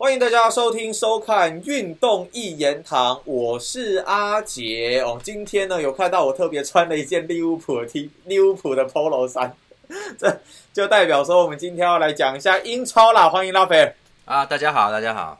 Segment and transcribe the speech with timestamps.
[0.00, 5.20] 欢迎大家收听收看《运动一言堂》，我是阿杰哦。
[5.22, 9.54] 今天呢，有看到我特别穿了一件利物浦的 T 利物浦的 Polo 衫，
[10.18, 10.40] 这
[10.72, 13.28] 就代表说我们今天要来讲一下英超啦。
[13.28, 13.92] 欢迎拉斐
[14.24, 15.38] 啊，大家好，大家好。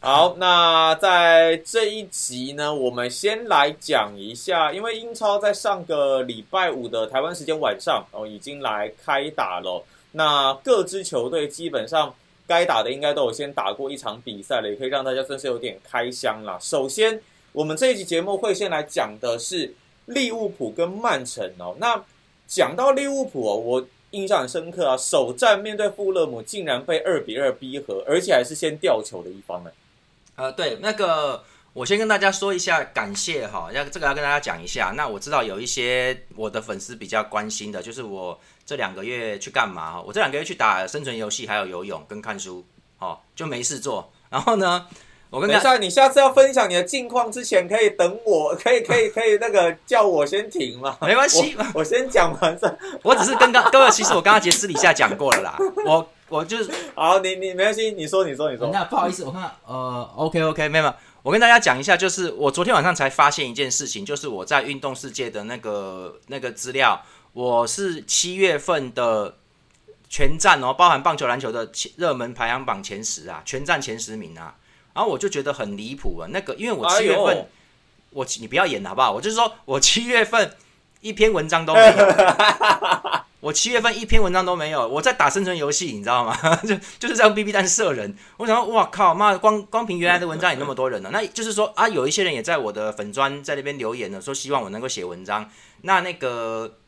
[0.00, 9.84] 好，那在这一集呢，我们先来讲一下，因为英超在上个礼拜五的台湾时间晚上哦，已经来开打了。
[10.12, 12.14] 那各支球队基本上
[12.48, 16.58] 该打的应该都有先打过一场比赛了，也可以让大家真是有点开箱啦。
[16.60, 17.20] 首先，
[17.52, 19.74] 我们这一集节目会先来讲的是
[20.06, 21.76] 利物浦跟曼城哦。
[21.78, 22.02] 那
[22.46, 29.70] 讲到利物浦哦，我印象很深刻啊，首战面对富勒姆竟然被二比二逼和，而且还是先吊球的一方呢。
[30.36, 34.94] 呃，对，那个我先跟大家说一下感谢哈，要这个要跟大家讲一下。
[34.96, 39.98] 那我知道有一些我的粉丝比较关心的，就是我这两个月去干嘛？
[40.06, 42.62] 我这两个月去打生存游戏，还有游泳跟看书，
[42.98, 44.12] 哦，就没事做。
[44.28, 44.86] 然后呢，
[45.30, 50.98] 我跟你下，你下次要分享你的近况之前，可以等我， 可以可以可以那个叫我先停嘛？
[51.00, 52.78] 没关系，我先讲完这。
[53.02, 56.06] 我只是跟刚各位，其实我刚刚杰私底下讲过了啦，我。
[56.30, 58.68] 我就是 好，你你没关系，你说你说你说。
[58.70, 67.02] 那不好意思，我看看，呃，OK OK，没有，我跟大家讲一下，就是我昨天晚上才发现一件事情，就是我在运动世界的那个那个资料，
[67.38, 69.36] 我是七月份的
[70.10, 74.56] 全站哦，包含棒球、篮球的热门排行榜前十啊，全站前十名啊，
[74.92, 77.46] 然后我就觉得很离谱啊，那个因为我七月份，
[78.10, 79.12] 我你不要演好不好？
[79.12, 80.52] 我就是说我七月份
[81.00, 81.94] 一篇文章都没有。
[83.38, 86.36] 我七月份一篇文章都没有，我在打生存游戏，你知道吗？
[86.66, 88.16] 就就是这样 BB 单射人。
[88.36, 91.10] 我想说，哇靠，妈的，光光凭原来的文章也那么多人了。
[91.14, 95.48] 那就是说啊，有一些人也在我的粉砖在那边留言了，说希望我能够写文章。
[95.82, 96.78] 那那个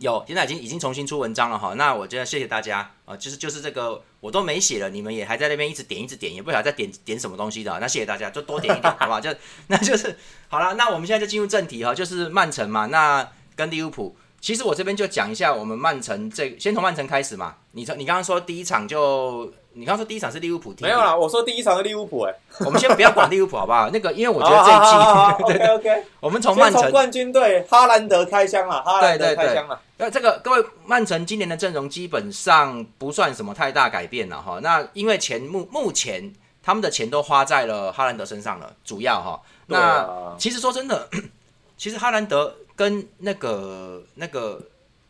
[0.00, 1.74] 有，现在已经已经重新出文章了哈。
[1.76, 7.78] 那我觉得谢谢大家啊，就是就是这个我都没写了，你们也还在那边一直点一直点，也不晓得在点点什么东西的。
[7.80, 9.20] 那谢谢大家，就多点一点， 好不好？
[9.20, 9.30] 就
[9.68, 10.74] 那就是好了。
[10.74, 14.16] 那我们现在就进入正题哈，就是曼城嘛，那跟利物浦。
[14.40, 17.56] 其实我这边就讲一下我们曼城这，先从曼城开始嘛。
[17.72, 22.34] 你从你刚刚说第一场就，你刚刚说第一场是利物浦踢，没有啦，我说第一场是利物浦哎。
[22.64, 23.90] 我们先不要管利物浦好不好？
[23.90, 29.78] 那个因为我觉得这一季，对 OK，我们从曼城冠军队哈兰德开箱了，哈兰德开箱了。
[30.00, 34.58] 那这个各位曼城今年的阵容基本上不算什么太大改变了哈。
[34.62, 39.40] 那因为钱目目前他们的钱都花在了哈兰德身上了，主要哈。
[39.66, 41.08] 那其实说真的，
[41.78, 42.56] 其实哈兰德。
[42.76, 44.58] 跟那个那个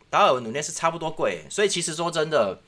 [0.09, 2.59] 达尔文努内是差不多贵，所以其实说真的，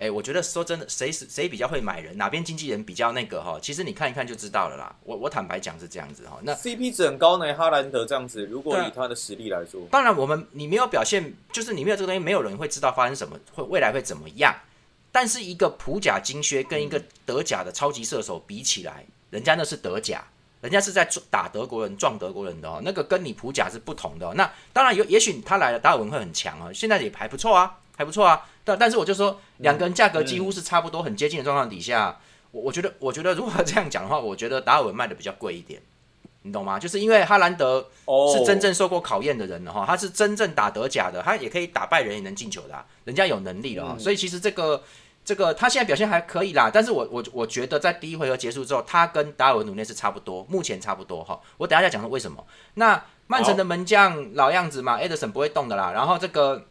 [0.00, 4.96] 哎，我觉得说真的，谁是谁比较会买人，哪边经纪人比较那个哈，其实你看一看就知道了啦。
[5.04, 6.38] 我我坦白讲是这样子哈。
[6.42, 14.54] 那 CP 值很高呢，哈兰德这样子，如果以他的实力来说，当然我们你没有表现，就是你没有这个东西，没有人会知道发生什么，会未来会怎么样。
[15.12, 20.24] 但是一个普甲金靴跟一个德甲的超级射手比起来，人家那是德甲。
[20.62, 24.30] 人家是在打德国人撞德国人的哦，那个跟你普甲是不同的。
[24.34, 26.70] 那当然有，也许他来了，达尔文会很强啊。
[26.70, 28.46] 现在也还不错啊，还不错啊。
[28.62, 32.18] 但但是我就说，两个人价格几乎是差不多，很接近的状况底下，
[32.50, 35.80] 我我觉得，我觉得如果这样讲的话，我觉得达尔文卖的比较贵一点，
[36.42, 36.78] 你懂吗？
[36.78, 37.86] 就是因为哈兰德
[38.32, 43.96] 是真正受过考验的人了哈，他是真正打德甲的，他也可以打败人，也能进球的，人家有能力了哈。
[43.98, 44.82] 所以其实这个。
[45.22, 51.38] 这个他现在表现还可以啦，但是我我我觉得在第一回合结束之后，他跟达尔文努内是差不多，目前差不多哈。
[51.58, 52.44] 我等下再讲说为什么。
[52.74, 55.92] 那曼城的门将老样子嘛，，Edison 不会动的啦。
[55.92, 56.64] 然后这个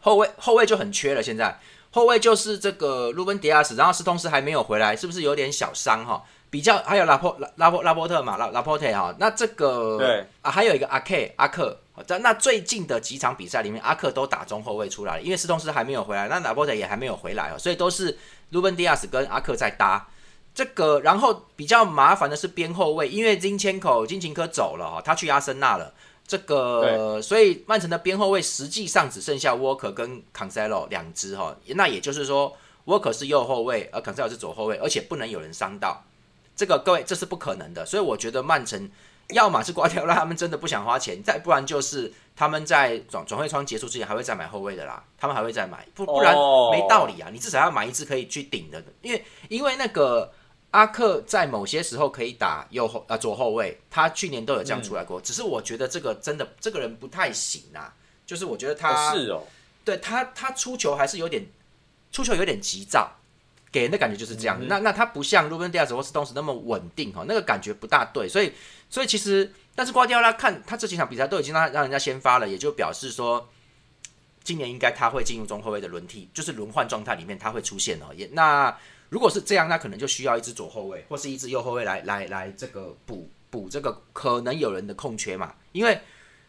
[0.00, 1.58] 后卫后卫就很缺了，现在
[1.92, 6.22] 后卫就是这个鲁本迪亚斯，然后斯通斯还没有回来，是不是有点小伤哈？
[6.48, 9.14] 比较还有拉波拉拉波拉波特嘛，拉拉波特哈。
[9.18, 11.78] 那这个对啊，还有一个阿 K 阿克。
[12.06, 18.18] 在那最近的几场比赛里面，阿克都打中后卫出来了，因为斯通斯还没有回来，那拉波特也还没有回来哦，所以都是
[18.50, 20.08] 鲁本迪亚斯跟阿克在搭
[20.54, 21.00] 这个。
[21.00, 25.92] 然后比较麻烦的是边后卫，因为金千口金琴科走了哈，他去阿森纳了。
[26.30, 36.04] 这个所以曼城的边后卫实际上只剩下 Walker 跟 Cancelo 两支哈，那也就是说沃克是右后卫，而 Cancelo 是左后卫，而且不能有人伤到。
[36.54, 38.88] 这个各位这是不可能的，所以我觉得曼城。
[39.32, 46.34] 要么是瓜迪奥拉他们真的不想花钱，再不然就是他们在转转会窗结束之前还会再买后卫的啦，他们还会再买，不不然
[46.72, 47.28] 没道理啊！
[47.32, 50.32] 你至少要买一支可以去顶的，因为因为那个
[50.70, 55.20] 阿克在某些时候可以打右后啊左后卫，他去年都有这样出来过。
[55.20, 57.94] 只是我觉得这个真的这个人不太行啊，
[58.26, 59.44] 就是我觉得他是哦，
[59.84, 61.46] 对他他出球还是有点
[62.12, 63.16] 出球有点急躁，
[63.72, 64.58] 给人的感觉就是这样。
[64.68, 68.52] 那那他不像路本迪亚斯或斯东斯那么稳定哈，那个感觉不大对，所以。
[68.92, 73.48] 所以其实，但是瓜迪奥拉看他这几场比赛都已经让让人家先发了，也就表示说，
[74.42, 78.06] 今年应该他会进入中后卫的轮替，就是轮换状态里面他会出现哦。
[78.16, 78.76] 也那
[79.10, 85.52] 如果是这样，那可能就需要一支左后卫或是一支右后卫来来来这个补补这个可能有人的空缺嘛。
[85.72, 86.00] 因为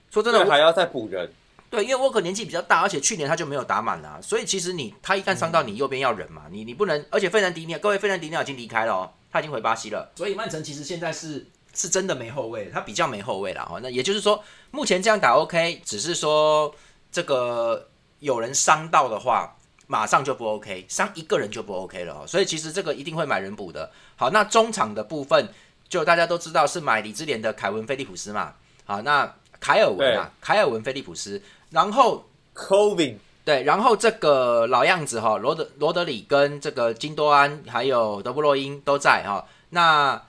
[0.09, 1.29] 说真的，还要再补人。
[1.69, 13.79] 对，因为沃克年纪比较大，而且去年他就没有打满啊，所以其实你他一旦伤到你右边要忍嘛，你你不能，而且费南迪尼各位费南迪尼已经离开了哦，他已经回巴西了，所以曼城其实现在是是真的没后卫，他比较没后卫了哦。
[13.81, 16.75] 那也就是说，目前这样打 OK，只是说
[17.09, 17.87] 这个
[18.19, 19.55] 有人伤到的话，
[19.91, 22.23] 马上就不 OK，伤一个人就不 OK 了哦。
[22.25, 23.91] 所以其实这个一定会买人补的。
[24.15, 25.49] 好，那中场的部分
[25.89, 28.53] 就大家都知道是买李智联的凯文菲利普斯嘛。
[28.85, 31.41] 好，那凯尔文啊，凯尔文菲利普斯。
[31.71, 39.45] 然后 c o v i n 对，然后这个老样子哈，罗德罗德里跟这个金多安还有德布洛因都在哈。
[39.71, 40.21] 那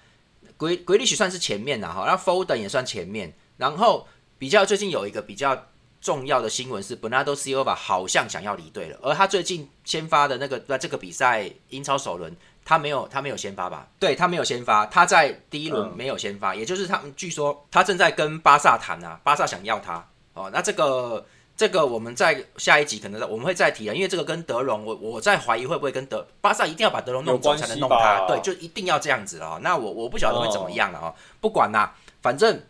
[0.56, 3.32] 鬼鬼力许算是前面的哈，那 Foden 也算前面。
[3.58, 4.08] 然后
[4.38, 5.67] 比较最近有一个比较
[6.03, 13.87] 重要的新闻是，Bernardo Silva 好像想要离队了，而他最近先发的那个在这个比赛英超首轮，他没有他没有先发吧？
[14.01, 20.05] 对他没有先发，他在第一轮没有先发，也就是他们据说他正在跟巴萨谈啊，巴萨想要他。
[20.35, 21.25] 哦，那这个
[21.57, 29.61] 这个我们在下一集可能我们会再提啊，因为这个跟德容，我我在怀疑会不会跟德巴萨一定要把德容弄走才能弄他，对，就一定要这样子了。
[29.63, 32.61] 那我我不晓得会怎么样了哦，不管啦，反正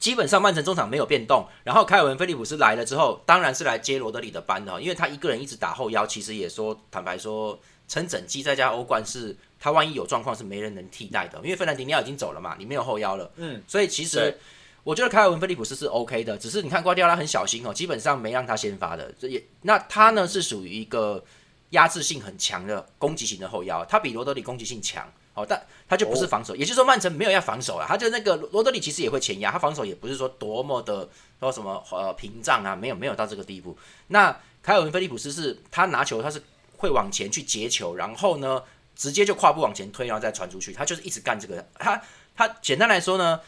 [0.00, 7.56] 基本上曼城中场没有变动，然后凯尔文菲利普斯来了之后，当然是来接罗德里的班的，因为他一个人一直打后腰，其实也说坦白说，
[7.86, 14.36] 撑整季再加欧冠是他万一有状况是没人能替代的，因为费兰迪尼奥已经走了嘛，你没有后腰了，嗯，所以其实。
[14.82, 19.12] 我觉得凯尔文·菲利普斯是 OK 的，只是你看瓜迪奥拉很小心哦，基本上没让他先发的。
[19.20, 21.22] 这也那他呢是属于一个
[21.70, 25.06] 压制性很强的攻击型的后腰，他比罗德里攻击性强
[25.40, 26.54] 哦，但他就不是防守。
[26.54, 31.08] 也就是说，曼城没有要防守啊，他就那个罗德里其实也会前压，他防守也不是说多么的
[31.38, 33.76] 说什么呃屏障啊，没有没有到这个地步。
[34.08, 36.42] 那凯尔文·菲利普斯是他拿球他是
[36.76, 38.62] 会往前去截球，然后呢
[38.94, 41.66] 直接就跨步往前推，然后再传出去，他就是一直干这个。
[41.78, 42.00] 他
[42.36, 43.40] 他简单来说呢。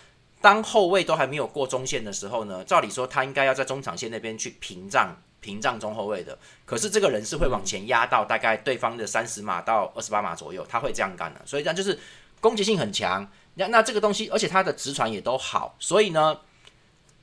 [0.43, 6.39] 当后卫都还没有过中线的时候呢，照理说他应该要在中场线那边去屏障屏障中后卫的。
[6.65, 11.43] 可是这个人是会往前压到大概对方的三十码到二十八码左右，他会这样干的。
[11.45, 11.99] 所以这样就是
[12.41, 13.31] 攻击性很强。
[13.57, 16.41] 那那这个东西，而且他的直传也都好，所以呢，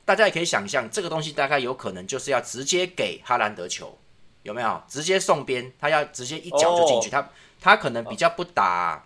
[0.05, 3.97] 大家也可以想象，这个东西大概有可能就是要直接给哈兰德球，
[4.43, 4.83] 有没有？
[4.87, 7.09] 直接送边，他要直接一脚就进去。
[7.09, 7.27] 他
[7.59, 9.03] 他可能比较不打。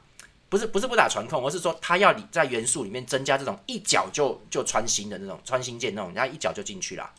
[0.50, 7.10] 不是不是不打传控，而是说他要你在元素里面增加这种一脚就就穿心的那种穿心箭那种，人家一脚就进去了。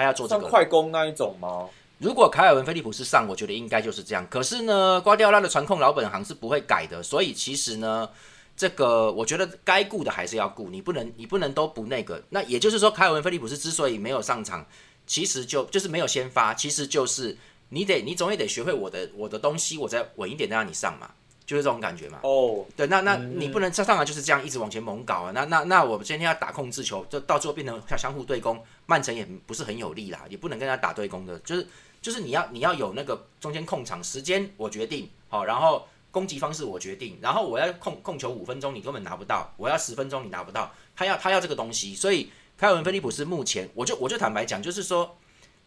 [0.00, 1.68] 他要做这个快攻那一种吗？
[1.98, 4.26] 如果凯尔文·菲利普斯上，我觉得应该就是这样。
[4.30, 8.08] 可是呢，瓜迪奥拉的传控老本行是不会改的，所以其实呢，
[8.56, 12.22] 这个我觉得该顾的还是要顾，你不能你不能都不那个。
[12.30, 14.64] 那也就是说，凯尔文·菲利普斯之所以没有上场，
[15.06, 17.36] 其实就就是没有先发，其实就是
[17.68, 21.10] 你得你总也得学会我的我的东西，我再稳一点再让你上嘛。
[21.50, 22.20] 就是这种感觉嘛。
[22.22, 25.32] 哦，对，那那你不能上上来就是这样一直往前猛搞啊。
[25.34, 31.36] 那那那我们今天要打控制球，就到最后变成要相互对攻，曼城也不是很有利啦，也不能跟他打对攻的。
[31.40, 31.66] 就是
[32.00, 41.96] 就是你要你要有那个中间控场时间我决定好，然后攻击方式我决定，然后我要控控球五分钟你根本拿不到，我要十分钟你拿不到，他要他要这个东西。
[41.96, 45.16] 所以凯尔文菲利普斯目前我就我就坦白讲，就是说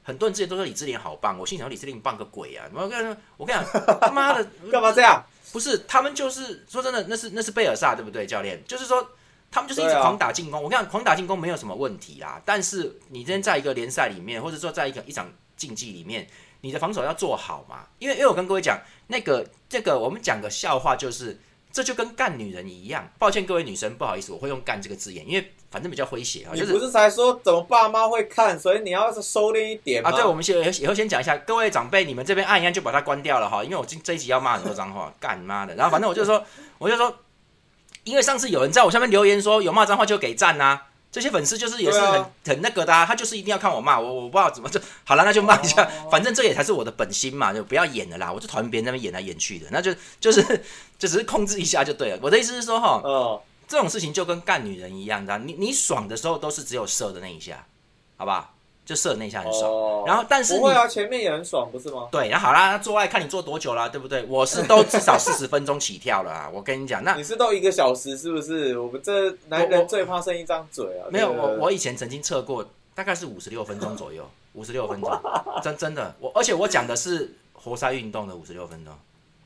[0.01, 2.69] 很多人之前都说李智联好棒，我心想李智联棒个鬼啊！
[2.73, 5.21] 我跟我跟你讲，他妈的 干嘛这样？
[5.53, 8.25] 不是，他们就是说真的，那是那是贝尔萨对不对？
[8.27, 9.07] 教练就是说，
[9.49, 10.61] 他们就是一直狂打进攻。
[10.61, 12.41] 我跟你讲，狂打进攻没有什么问题啦。
[12.43, 16.27] 但是你今天在一个联赛里面，或者说在一个一场竞技里面，
[16.61, 17.87] 你的防守要做好嘛。
[17.99, 21.39] 因为因为我跟各位讲，那个这个我们讲个笑话，就是
[21.71, 23.09] 这就跟干女人一样。
[23.17, 25.53] 抱歉各位女生，不好意思，我会用“干”这个字眼，因为。
[25.73, 30.11] 反正比较诙谐啊，就是不是才说怎么爸妈会看，所以你要是收敛一点啊。
[30.11, 35.73] 对，我们先以后先讲一下，各位长辈，你们这边按一按就把它关掉了哈，因为我今这一集要骂很多脏话， 干妈的。
[35.73, 36.45] 然后反正我就说，
[36.77, 37.17] 我就说，
[38.03, 40.79] 因为上次有人在我下面留言说有骂脏话就给赞呐，
[41.11, 50.43] 这些粉丝就是也是很很那个的，他就是一定要看我骂我，我不知道怎么就好了，那就骂一下， 反正这也才是我的本心嘛，就不要演了啦，我就讨厌别人那边演来演去的，那就就是
[50.99, 52.19] 就只是控制一下就对了。
[52.21, 53.39] 我的意思是说哈，嗯。
[53.73, 57.65] 这种事情就跟干女人一样的，你你爽的时候都是只有射的那一下，
[58.17, 58.51] 好吧？
[58.85, 60.05] 就射的那一下很爽。
[60.05, 62.07] 然后但是不会啊，前面也很爽，不是吗？
[62.11, 64.23] 对，那好啦，那做爱看你做多久了，对不对？
[64.27, 66.51] 我是都至少 四十分钟起跳了啊！
[66.53, 68.77] 我跟你讲，那你是都一个小时是不是？
[68.77, 71.09] 我们这男人最怕剩一张嘴啊！
[71.09, 72.63] 没有，我我以前曾经测过，
[72.93, 75.19] 大概是五十六分钟左右， 五十六分钟，
[75.63, 78.93] 真真的我，而且我讲的是活塞运动的五十六分钟，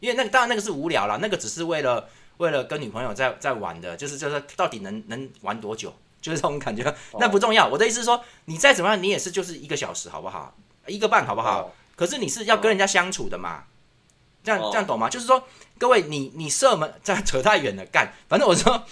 [0.01, 2.09] 因为那个当然那个是无聊了，那个只是为了。
[2.37, 6.95] 为了跟女朋友在在玩的，就是就是到底能能玩多久， 就是这种感觉。
[7.19, 10.55] 那不重要，我的意思是说，你再怎么样，你也是就是一个小时，好不好？
[10.87, 11.71] 一个半，好不好？
[11.95, 13.63] 可是你是要跟人家相处的嘛，
[14.43, 15.09] 这样哦这样懂吗？
[15.09, 15.43] 就是说，
[15.77, 18.13] 各位你你射门，这样扯太远了，干。
[18.29, 18.83] 反正我说，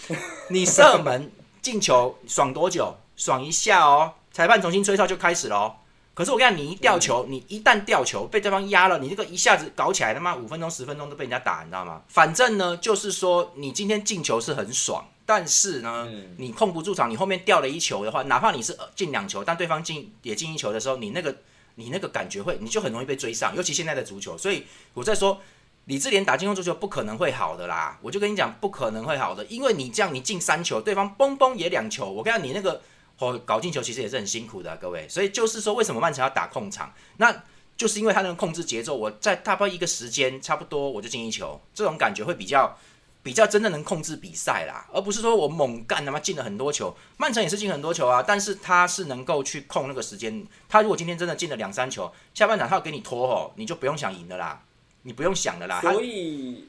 [0.50, 2.98] 你射门进球爽多久？
[3.16, 5.75] 爽一下哦，裁判重新吹哨就开始了哦。
[6.16, 12.02] 可是我跟你讲，你一掉球，你一旦掉球被对方压了，你这个一下子搞起来，他妈五分钟十分钟都被人家打，你知道吗？
[12.08, 21.36] 反正呢，就是说你今天进球是很爽，但是呢，嗯你控不住场，你后面掉了一球的话，哪怕你是呃进两球，但对方进也进一球的时候，你那个
[21.76, 24.38] 你那个感觉会，你就很容易被追上，尤其现在的足球。
[24.38, 25.42] 所以我在说，
[25.84, 32.82] 李智联打进攻足球不可能会好的啦，我就跟你讲，不可能会好的，因为你这样你进三球，对方嘣嘣也两球，我跟你讲，你那个
[33.20, 35.08] 哦搞进球其实也是很辛苦的、各位。
[35.08, 36.94] 所以就是说，为什么曼城要打控场？
[37.18, 37.44] 那
[37.78, 42.78] 就是因为他能控制节奏，我在大概一个时间差不多我就进一球，这种感觉会比较
[43.22, 46.96] 比较真的能控制比赛啦，而不是说我猛干他妈进了很多球。
[47.18, 50.46] 曼城也是进很多球啊，但是他是能够去控那个时间。
[50.70, 54.62] 他如果今天真的进了两三球，下半场他要给你拖吼，你就不用想赢的啦，
[55.02, 55.82] 你不用想的啦。
[55.82, 56.68] 所以，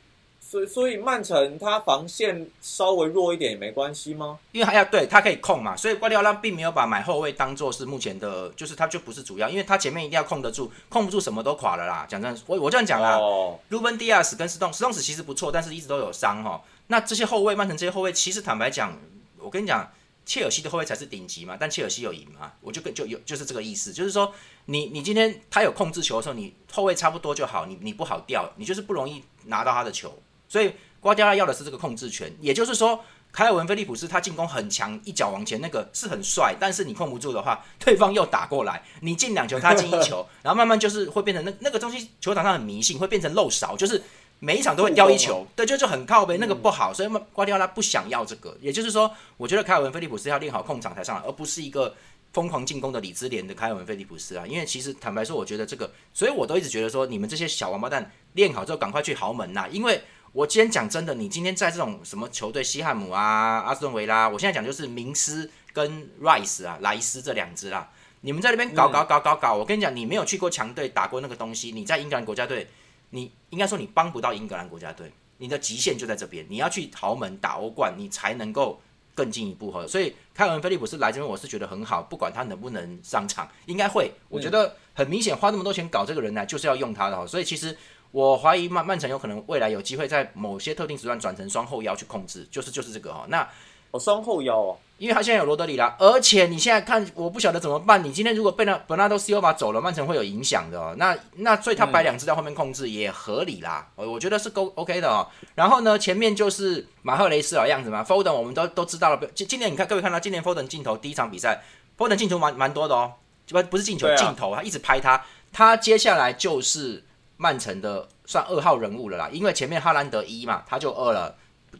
[0.48, 4.38] 所以所以曼城他防线稍微弱一点也没关系吗？
[4.52, 12.06] 因为还要对他可以控嘛，所以瓜迪奥拉并没有把买后卫当做是目前的，就是他就不是主要，因为他前面一定要控得住，控不住什么都垮了啦。
[12.08, 16.62] 讲真，我我这样讲啦，哦，鲁本迪亚斯跟斯通斯通斯其实不错，但是一直都有伤哈。
[16.86, 18.96] 那这些后卫，曼城这些后卫，其实坦白讲，
[19.38, 19.90] 我跟你讲，
[20.24, 24.32] 切尔西的后卫才是顶级嘛，但切尔西有赢嘛，我就跟就有就是这个意思，就是说
[24.66, 30.16] 你你今天他有控制球的时候，你后卫差不多就好，你你不好掉，你就是不容易拿到他的球，
[30.48, 33.00] 所以瓜迪奥拉要的是这个控制权，也就是说。
[33.32, 44.02] 凯尔文·菲利普斯他进攻很强，一脚往前那个是很帅，但是你控不住的话， 对方又打过来，你进两球，他进一球， 然后慢慢就是会变成那那个东西，球场上很迷信，会变成漏勺，就是
[44.38, 51.94] 每一场都会掉一球，对，就就很靠背，那个不好，所以瓜迪奥拉不想要这个，也就是说，我觉得凯尔文·菲利普斯要练好控场才上来，而不是一个
[52.32, 60.02] 疯狂进攻的李兹联的凯尔文·菲利普斯啊，因为其实坦白说，我觉得这个，所以我都一直觉得说，你们这些小王八蛋练好之后赶快去豪门呐、因为。
[60.32, 67.88] 我今天讲真的，你今天在这种什么球队，西汉姆啊、阿斯顿维拉，我现在讲就是明斯跟 Rice 啊、莱斯这两支啦。
[68.20, 72.66] 你们在那边搞搞搞搞搞，我跟你讲，你没有去过强队打过那个东西，你在英格兰国家队，
[73.10, 76.44] 你应该说你帮不到英格兰国家队，你的极限就在这边。
[76.50, 78.78] 你要去豪门打欧冠，你才能够
[79.14, 79.86] 更进一步哈。
[79.86, 84.12] 所以凯文·菲利普斯来这边，我是觉得很好，不管他能不能上场，应该会。
[84.28, 87.26] 我觉得很明显，花那么多钱搞这个人来，就是要用他的哈。
[87.26, 87.74] 所以其实。
[88.16, 93.26] 我怀疑曼曼城有可能未来有机会在某些特定时段转成双后腰去控制，就是就是这个哈。
[93.28, 93.46] 那
[93.90, 98.02] 哦，双后腰哦，因为他现在有罗德里啦，而且你现在看，我不晓得怎么办。
[98.02, 100.94] 你今天如果被那本纳多西欧巴走了，曼城会有影响的、哦。
[100.96, 105.28] 那那所以他摆两只在后面控制也合理啦，我我觉得是够 OK 的哦。
[105.54, 109.20] 然后呢，前面就是马赫雷斯老样子嘛，Foden 我们都都知道了。
[109.34, 111.62] 今今年你看各位看到今年 Foden 镜头第一场比赛
[111.98, 113.12] ，Foden 镜头蛮蛮多的哦，
[113.50, 117.04] 不不是进球啊镜头，他一直拍他，他接下来就是
[117.36, 121.34] 曼城的算二号人物了啦，因为前面哈兰德一嘛，他就二了，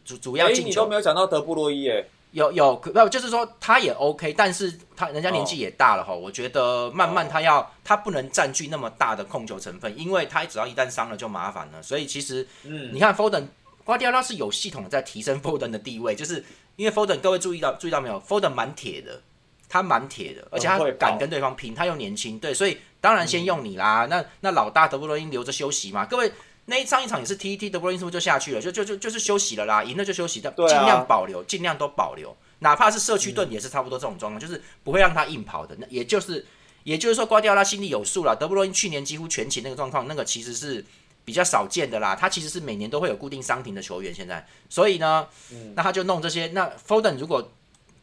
[0.05, 0.69] 主主要哎，进球。
[0.69, 11.81] 你都没有讲到德布罗伊耶，有有，可不就是说他也 OK，但是他人家年纪也大了哈，我觉得慢慢他要他不能占据那么大的控球成分，因为他只要一旦伤了就麻烦了。
[11.81, 13.45] 所以其实嗯，你看 Foden，
[13.83, 16.43] 瓜迪奥拉是有系统的在提升 Foden 的地位，就是
[16.75, 19.21] 因为 Foden 各位注意到注意到没有，Foden 蛮铁的，
[19.69, 24.07] 他蛮铁的，而且他会敢跟对方拼，他又年轻，对，所以当然先用你啦。
[24.09, 26.31] 那那老大德布罗因留着休息嘛，各位。
[26.69, 28.61] 那一上一场也是踢一踢，德布罗因是不是就下去了？
[28.61, 32.35] 就就就就是休息了啦，赢了就休息，但尽量保留，尽量都保留。
[32.59, 35.73] 哪怕是社区盾也是差不多这种状况，就是不会让他硬跑的。
[35.79, 36.45] 那也就是，
[36.83, 38.35] 也就是说，瓜迪奥拉心里有数了。
[38.35, 40.83] 德布罗因去年几乎全勤那个状况，那个其实是
[41.23, 42.13] 比较少见的啦。
[42.13, 45.25] 他其实是每年都会有固定伤停的球员，现在，所以呢，
[45.73, 46.47] 那他就弄这些。
[46.47, 47.49] 那 Foden 如果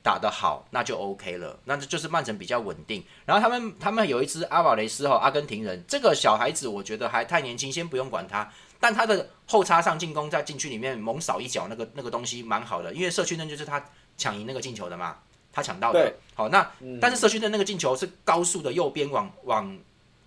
[0.04, 3.02] 打得好，那就 OK 了，那这就是曼城比较稳定。
[3.24, 8.46] 然后他们他们有一支阿瓦雷斯哈，阿根廷人，这个小孩子我觉得还太年轻，先不用管他。
[8.78, 13.82] 但他的后插上进攻在禁区里面猛扫一脚，那个那个东西蛮好的，因为社区盾就是他
[14.18, 15.16] 抢赢那个进球的嘛，
[15.50, 16.14] 他抢到的对。
[16.34, 19.78] 好，那嗯但是社区盾那个进球是高速的右边往往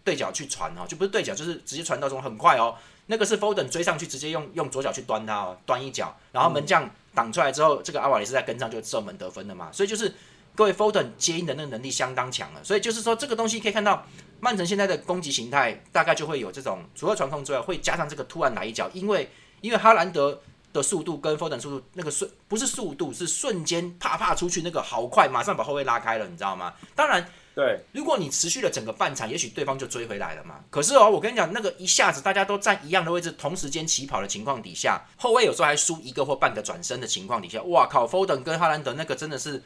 [0.03, 2.75] 对角去传哦，就不是对角，就是直接传到中，很快哦。
[3.05, 9.71] 那个是 Foden 追上去，直接用用左脚去端他哦，端一脚，然后门将挡出来之后，这个阿瓦雷斯在跟上就射门得分的嘛。
[9.71, 10.13] 所以就是
[10.53, 14.05] 各位 Foden 接应的那个能力相当强了，所以就是说这个东西可以看到，
[14.39, 19.27] 曼城现在的攻击形态大概就会有这种，除了传控之外，会加上这个突然来一脚，因为
[19.61, 20.39] 因为哈兰德
[20.73, 26.73] 的速度跟 Foden 速度那个瞬不是速度，是瞬间啪啪出去那个好快，马上把后卫拉开了，你知道吗？
[26.95, 27.27] 当然。
[27.57, 30.59] 对，如果你持续了整个半场，也许对方就追回来了嘛。
[30.69, 39.63] 可是哦，我跟你讲，那个一下子大家都站一样的位置，同时间起跑的情况底下，后卫有时候还输一个或半个转身的情况底下，哇靠！Foden 跟哈兰德那个真的是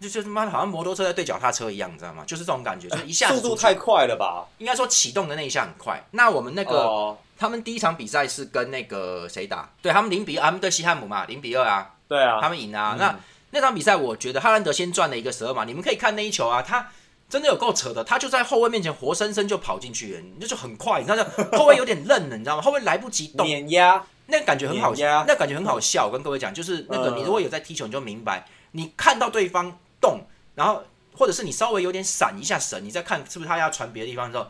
[0.00, 2.24] 就就他妈好像摩托车在对脚踏车一样，你知道吗？
[2.26, 4.46] 就是这种感觉，就是一下子速度太快了吧？
[4.58, 6.02] 应该说启动的那一下很快。
[6.12, 9.70] 那我们那个、哦，他们第一场比赛是跟那个谁打？
[9.82, 12.96] 对他们零比二，他们对西汉姆嘛，零比二啊，对啊，他们赢啊。
[12.96, 13.18] 嗯那
[13.52, 16.88] 那场比赛，我觉得哈兰德先赚了一个十二码，你们可以看那一球啊，他
[17.28, 21.30] 真的有够扯的，他就在后卫面前活生生就跑进去了，那就很快，你知道吗？
[21.58, 22.62] 后卫有点愣了，你知道吗？
[22.62, 26.06] 后卫来不及动，碾压，那感觉很好碾压，那感觉很好笑。
[26.06, 30.20] 我跟各位讲，就是那个嗯你如果有在踢球，你就明白，你看到对方动，
[30.54, 30.82] 然后
[31.14, 34.44] 或者是你稍微有点闪一下神，你再看是不是他要传别的地方的时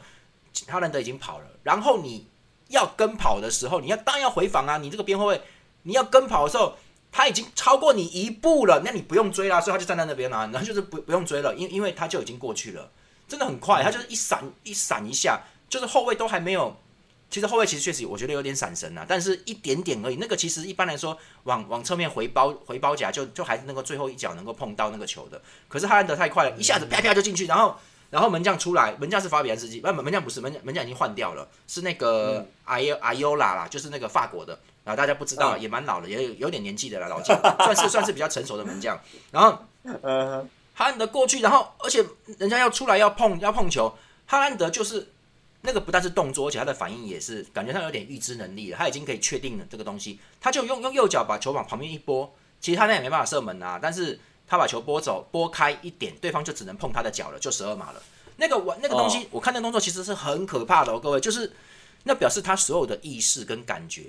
[0.66, 2.28] 候，哈兰德已经跑了，然后你
[2.68, 5.40] 要跟跑的时候，你要当然要回防啊，你这个边后卫
[5.82, 6.76] 你要跟跑的时候。
[7.12, 12.88] 他已经超过你一步了，那你不用追啦，所以他就站在那边啦、然后就是不不用追了，因因为他就已经过去了，
[13.26, 16.76] 真的很快，他就是一闪一闪一下，就是后卫都还没有
[17.30, 20.16] 其实后卫其实确实我觉得有点闪神啊，但是一点点而已。
[20.16, 25.40] 那个其实一般来说往往侧面回包回包夹就就还是能够最后一脚能够碰到那个球的。
[25.68, 27.76] 可是哈兰德太快了，一下子啪啪就进去，然后
[28.10, 34.58] 然后门将出来，门将是法比安斯基，不门门将不是门将门将已经换掉了，是那个阿尤阿尤拉啦，就是那个法国的。
[34.82, 38.98] 啊，大家不知道，也蛮老了，也有有点年纪的了，老将， 算是算是比较成熟的门将。
[39.30, 42.02] 然后嗯，哈兰德过去，然后而且
[42.38, 43.94] 人家要出来要碰要碰球，
[44.26, 45.12] 哈兰德就是
[45.62, 58.02] 那个不但是动作，而且他的反应也是感觉上有点预知能力了，他已经可以确定了这个东西，他就用用右脚把球往旁边一拨，其实他那也没办法射门啊，但是他把球拨走拨开一点，对方就只能碰他的脚了，就十二码了。
[58.36, 61.52] 那个我那个东西，我看那动作其实是很可怕的哦，各位，就是
[62.04, 64.04] 那表示他所有的意识跟感觉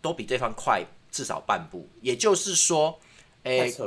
[0.00, 2.98] 都比对方快至少半步，也就是说，
[3.42, 3.86] 诶、太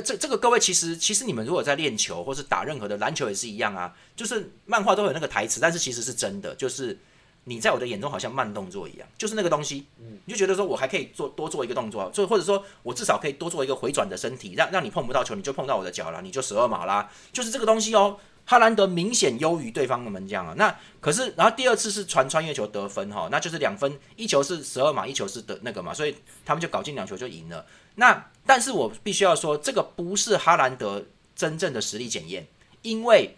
[0.00, 6.98] 这这个各位其实其实你们如果在练球或是打任何的篮球也是一样啊，就是漫画都有那个台词，但是其实是真的，就是
[7.44, 9.86] 你在我的眼中好像慢动作一样，就是那个东西，
[10.24, 18.18] 你就觉得说我还可以做多做一个动作，就或者说我至少可以多做一个回转的身体，让让你碰不到球，你就碰到我的脚了，你就十二码啦，就是这个东西哦。
[18.48, 27.66] 哈兰德明显优于对方的门将啊，那可是然后第二次是传穿越球得分哈，那就是两分，一球是十二码，一球是得那个嘛，所以他们就搞进两球就赢了。
[27.96, 32.46] 那但是我必须要说，这个不是哈兰德真正的实力检验，
[32.82, 33.36] 因为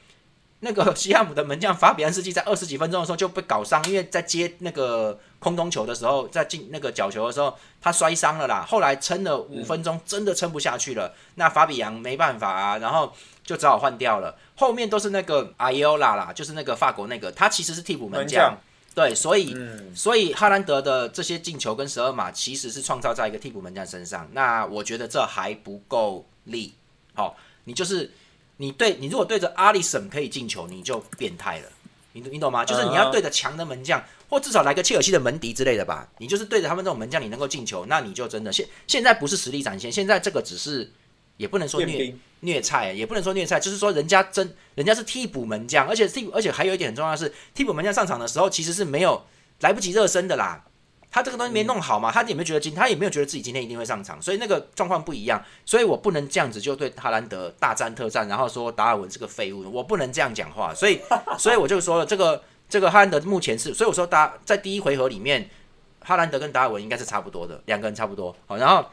[0.60, 8.66] 那个西汉姆的门将法比安斯基在二十几分钟的时候就被搞伤，因为在接那个空中球的时候，在进那个角球的时候，他摔伤了啦。
[8.68, 11.14] 后来撑了五分钟，真的撑不下去了。
[11.36, 13.12] 那法比扬没办法啊，然后
[13.44, 14.36] 就只好换掉了。
[14.56, 18.58] 后面都是那个阿尤拉啦，就是那个法国那个，他其实是替补门将。
[18.98, 24.28] 对，所以、嗯，所以哈兰德的这些进球跟十二码其实是创造在一个替补门将身上。
[24.32, 26.74] 那我觉得这还不够力。
[27.14, 28.10] 好、你就是
[28.56, 31.68] 你对你如果对着阿里森可以进球，你就变态了。
[32.12, 32.64] 你你懂吗？
[32.64, 36.08] 就是你要对着强的门将，或至少来个切尔西的门迪之类的吧。
[36.18, 40.90] 你就是对着他们这种门将，你能够进球，那你就真的现现在不是实力展现，现在这个只是
[41.36, 49.24] 也不能说虐虐菜，也不能说虐菜，就是说人家真人家是替补门将，而且替而且还有一点很重要的是，替补门将上场的时候其实是没有
[49.60, 50.64] 来不及热身的啦。
[51.10, 61.00] 他这个东西没弄好嘛，他也没觉得今他也没有觉得自己今天一定会上场，所以那个状况不一样，所以我不能这样子就对哈兰德大战特战，然后说达尔文是个废物，我不能这样讲话，所以
[61.38, 65.48] 所以我就说了，这个这个哈兰德目前是，所以我说达在第一回合里面，
[66.00, 68.84] 哈兰德跟达尔文应该是差不多的，两个人差不多，好，然后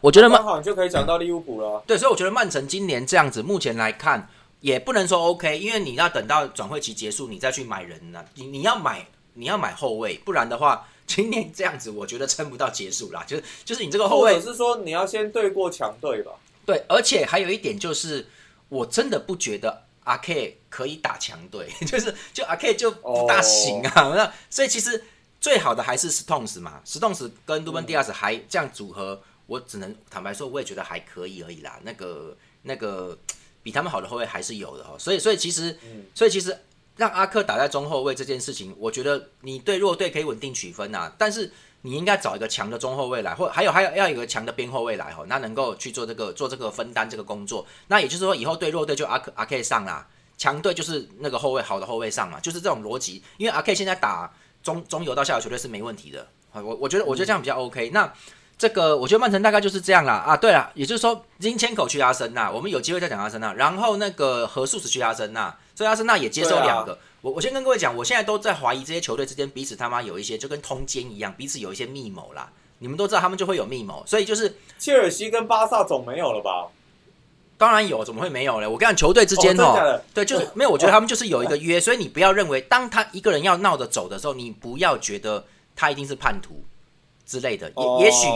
[0.00, 1.82] 我觉得曼刚好你就可以讲到利物浦了。
[1.86, 4.28] 对，所以我觉得曼城今年这样子，目前来看
[4.60, 13.22] 也不能说 OK，因为你要等到转会期结束，你再去买人呢、你你要买你要买后卫，不然的话，今年这样子，我觉得撑不到结束啦。
[13.26, 16.32] 就是就是你这个后卫是说你要先对过强队吧？
[16.64, 18.26] 对，而且还有一点就是，
[18.68, 24.12] 我真的不觉得阿 K 可以打强队， 就是就阿 K 就不大行啊。
[24.14, 25.04] 那、所以其实
[25.40, 31.78] 最好的还是 Stones 嘛，Stones 跟杜本迪亚斯还这样组合，我只能坦白说，我也觉得还可以而已啦。
[31.82, 33.18] 那个那个
[33.62, 34.96] 比他们好的后卫还是有的哦。
[34.98, 35.76] 所以所以其实
[36.14, 36.56] 所以其实
[36.96, 41.50] 让阿克打在中后卫这件事情，我觉得你对弱队可以稳定取分啊，但是。
[41.82, 47.66] 你应该找一个强的中后卫来，或还有还有要有一个强的边后卫来哦，那能够去做这个做这个分担这个工作。
[47.86, 53.22] 那也就是说，以后对弱队就阿克阿 K 上啦，强队就是那个后卫好的后卫上嘛，就是这种逻辑。
[53.38, 54.30] 因为阿 K 现在打
[54.62, 57.88] 中中游到下游球队是没问题的，啊，我我觉得我觉得这样比较 OK。
[57.88, 58.12] 那
[58.60, 60.36] 这个我觉得曼城大概就是这样啦啊。
[60.36, 66.98] 对了，也就是说，金千口去阿森纳，我们有机会再讲阿森纳，然后那个何素是去阿森纳，所以阿森纳也接收对啊两个。
[67.22, 72.50] 我我先跟各位讲，我现在都在怀疑这些球队之间彼此他妈有一些就跟通奸一样，彼此有一些密谋啦。
[72.80, 76.68] 你们都知道他们就会有密谋，所以就是切尔西跟巴萨总没有了吧？
[77.56, 78.66] 当然有，怎么会没有嘞？
[78.66, 80.70] 我跟你讲，球队之间哦对，就是没有。
[80.70, 85.44] 我觉得他们就是有一个约，所以你不要认为当他一个人要闹着走的时候，你不要觉得
[85.74, 86.62] 他一定是叛徒。
[87.30, 88.26] 之类的，也哦也许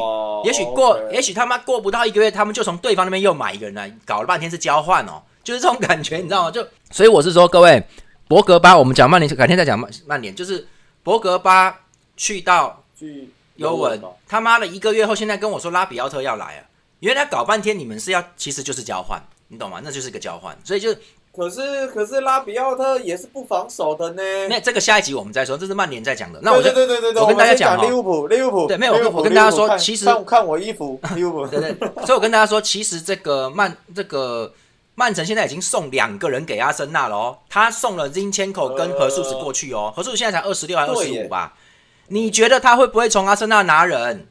[0.44, 6.50] 也许过也许他妈过不到一个月，他们就从对方那边又买一个人来，搞了半天是交换哦，就是这种感觉，你知道吗？
[6.52, 7.84] 就所以我是说，各位，
[8.28, 10.68] 博格巴，我们讲曼联，改天再讲曼曼联，就是
[11.02, 11.80] 博格巴
[12.16, 16.62] 去到去尤文，他妈的一个月后，现在跟我说拉比奥特要来啊，
[17.00, 19.80] 原来搞半天你们是要，其实就是交换，你懂吗？
[19.82, 20.94] 那就是一个交换，所以就
[21.36, 24.22] 可是可是拉比奥特也是不防守的呢。
[24.48, 26.38] 那这个下一集我们再说，这是曼联在讲的。
[26.42, 34.52] 那我就对对对对对，我跟大家讲哦利物浦，利物浦，对没有我跟大家说其实看看我衣服， 利物浦，对对，所以我跟大家说，其实这个曼这个
[34.94, 41.54] 曼城现在已经送两个人给阿森纳了哦，他送了 Zinchenko 跟何素斯过去哦，何素斯现在才二十六还二十五吧？
[42.08, 44.28] 你觉得他会不会从阿森纳拿人？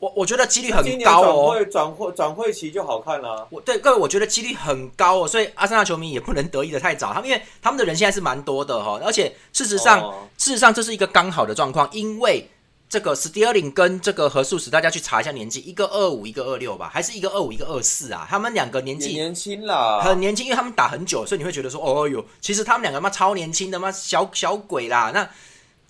[0.00, 1.50] 我我觉得几率很高哦。
[1.52, 3.46] 会转会转会期就好看了。
[3.50, 12.48] 我对各位，我觉得几率很高哦，所以阿森纳球迷也不能得意的太早，他们因为他们的人现在是蛮多的哈、而且事实上，哦事实上这是一个刚好的状况，因为
[12.88, 18.26] 这个 Sterling 跟这个何素史，大家去查一下年纪，一个二五，一个二六吧，还是一个二五，一个二四啊？
[18.28, 25.12] 他们两个年纪也年轻啦，很年轻，因为他们打很久，所以你会觉得说，哦哟，其实他们两个妈超年轻的妈小小鬼啦。
[25.14, 25.28] 那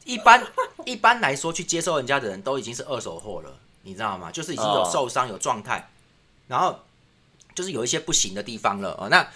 [0.04, 0.42] 一般
[0.84, 3.50] 一般来说，去接收人家的人都已经是二手货了，
[3.82, 4.30] 你知道吗？
[4.30, 5.90] 就是已经有哦受伤、有状态，
[6.48, 6.78] 然后
[7.54, 8.96] 就是有一些不行的地方了。
[9.00, 9.26] 哦，那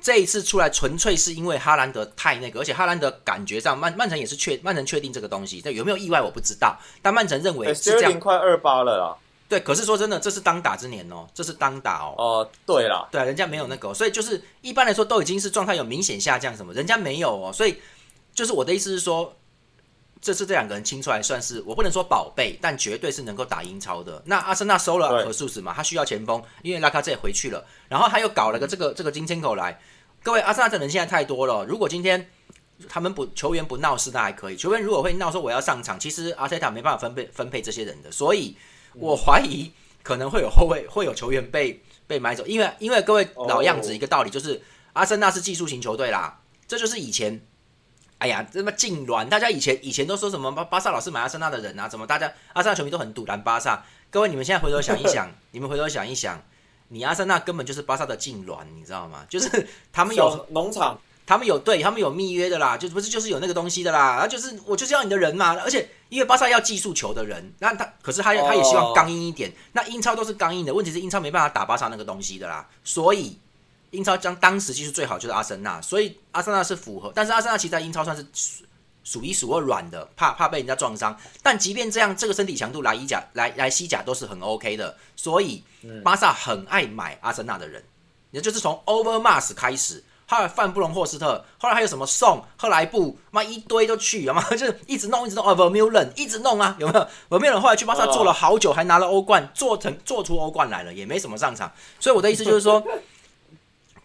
[0.00, 8.18] 这一次出来纯粹是因为哈兰德太那个，而且哈兰德感觉上曼曼城也是确曼城确定这个东西，但有没有意外我不知道，但曼城认为哎是这样。
[8.18, 9.16] 快二八了啦。
[9.48, 12.14] 对，可是说真的，这是当打之年哦，这是当打哦。
[12.16, 17.78] 哦，对啦，对啊，人家没有那个哦、所以就是一般来说都已经是状态有明显下降什么，人家没有哦，所以
[18.34, 19.36] 就是我的意思是说，
[20.22, 24.22] 这次这两个人清出来算是我不能说宝贝，但绝对是能够打英超的。
[24.24, 29.78] 那阿森纳收了对何素斯嘛，他需要前锋，因为拉卡这也回去了，然后他又搞了个这个这个金签口来，
[30.22, 32.30] 各位阿森纳的人现在太多了，如果今天。
[32.88, 34.56] 他们不球员不闹事，那还可以。
[34.56, 38.56] 球员如果会闹说我要上场，其实阿塞塔没办法分配分配这些人的，所以
[38.94, 39.70] 我怀疑
[40.02, 44.60] 可能会有后卫会有球员被被买走，因为因为各位老样子哦一个道理就是，
[44.94, 47.40] 阿森纳是技术型球队啦，这就是以前。
[48.22, 49.28] 哎呀，这么痉挛！
[49.28, 53.82] 大家以前以前都说什么巴巴萨老是买阿森纳的人啊，怎么大家阿森纳球迷都很堵拦巴萨？
[54.10, 56.40] 各位，你们现在回头想一想， 你们回头想一想，
[56.86, 59.26] 你阿森纳根本就是巴萨的痉挛，你知道吗？
[59.28, 73.36] 就是他们有小农场他们有对他们有密约的啦，就不是就是有那个东西的啦，然后就是我就是要你的人嘛，而且因为巴萨要技术球的人，那他可是他他也希望刚硬一点，那英超都是刚硬的，问题是英超没办法打巴萨那个东西的啦，所以
[73.92, 78.64] 英超将当时技术最好就是阿森纳，所以阿森纳是符合，但是阿森纳其实在英超算是数
[79.04, 85.62] 数一数二软的，怕怕被人家撞伤，但即便这样，这个身体强度来意甲来来西甲都是很 OK 的，所以
[86.02, 87.82] 巴萨很爱买阿森纳的人，
[88.32, 90.04] 也就是从 Overmars 开始。
[90.24, 94.42] 后来范布隆、霍斯特，后来还有什么宋、赫莱布，妈一堆都去，有吗？
[94.52, 97.54] 就是一直弄，一直弄啊 v e r m u l e n 一直弄啊，有没有 v e r m u l
[97.54, 101.70] e n 后来去巴萨做了好久，还拿了欧冠，做成做出欧冠来了，也没什么上场。
[102.00, 102.82] 所以我的意思就是说，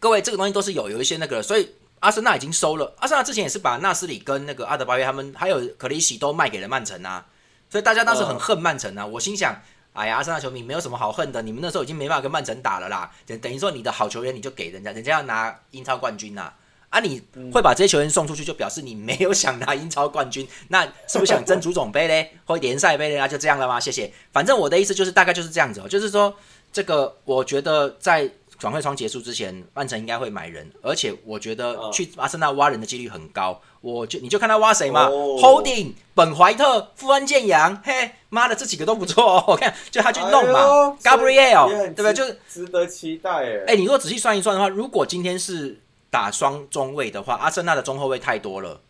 [0.07, 2.95] 各位这个东西都是有有一些那个，所以阿森纳已经收了。
[2.99, 7.25] 阿森纳之前也是把纳斯里跟那个阿德巴约他们还有克里希都卖给了曼城啊，
[7.69, 9.05] 所以大家当时很恨曼城啊。
[9.05, 9.61] 我心想。
[9.91, 16.53] 哎呀，阿森纳球迷没有什么好恨的，你们那时候已经没办法跟曼城打了啦，等等于说你的好球员你就给人家，人家要拿英超冠军呐、
[16.89, 23.17] 啊，你会把这些球员送出去，就表示你没有想拿英超冠军，那是不是想争足总杯嘞，或联赛杯嘞？
[23.17, 23.77] 那就这样了吗？
[23.77, 24.13] 谢谢。
[24.31, 26.33] 反正我的意思就是大概就是这样子哦，就是说
[26.71, 33.59] 这个我觉得在转会窗结束之前，曼城应该会买人，而且我觉得嗯去阿森纳挖人的几率很高。
[33.81, 39.43] 我就你就看他挖谁嘛、哦 h o l d i n g 本怀特、富安健洋，嘿，妈的这几个都不错哦。
[39.47, 42.13] 我 看就他去弄嘛、哎 g a b r i e l 也很对不对？
[42.13, 43.63] 就是值得期待哎。
[43.67, 48.81] 哎、你如果仔细算一算的话，如果今天是打双中卫的话，阿森纳的中后卫太多了。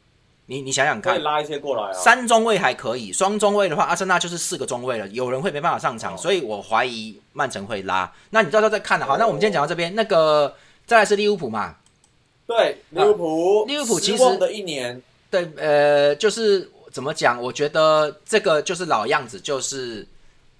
[0.47, 1.93] 你你想想看可以，拉一些过来啊。
[1.93, 8.11] 三中卫还可以，双中卫的话，阿森纳就是四个中卫了，有人会没办法上场，哦所以我怀疑曼城会拉。
[8.29, 9.05] 那你到时候再看了。
[9.05, 10.55] 好，那我们今天讲到这边，那个
[10.85, 11.75] 再来是利物浦嘛，
[12.47, 17.41] 对，利物浦，利物浦其实的一年，对，呃，就是怎么讲？
[17.41, 20.07] 我觉得这个就是老样子，就是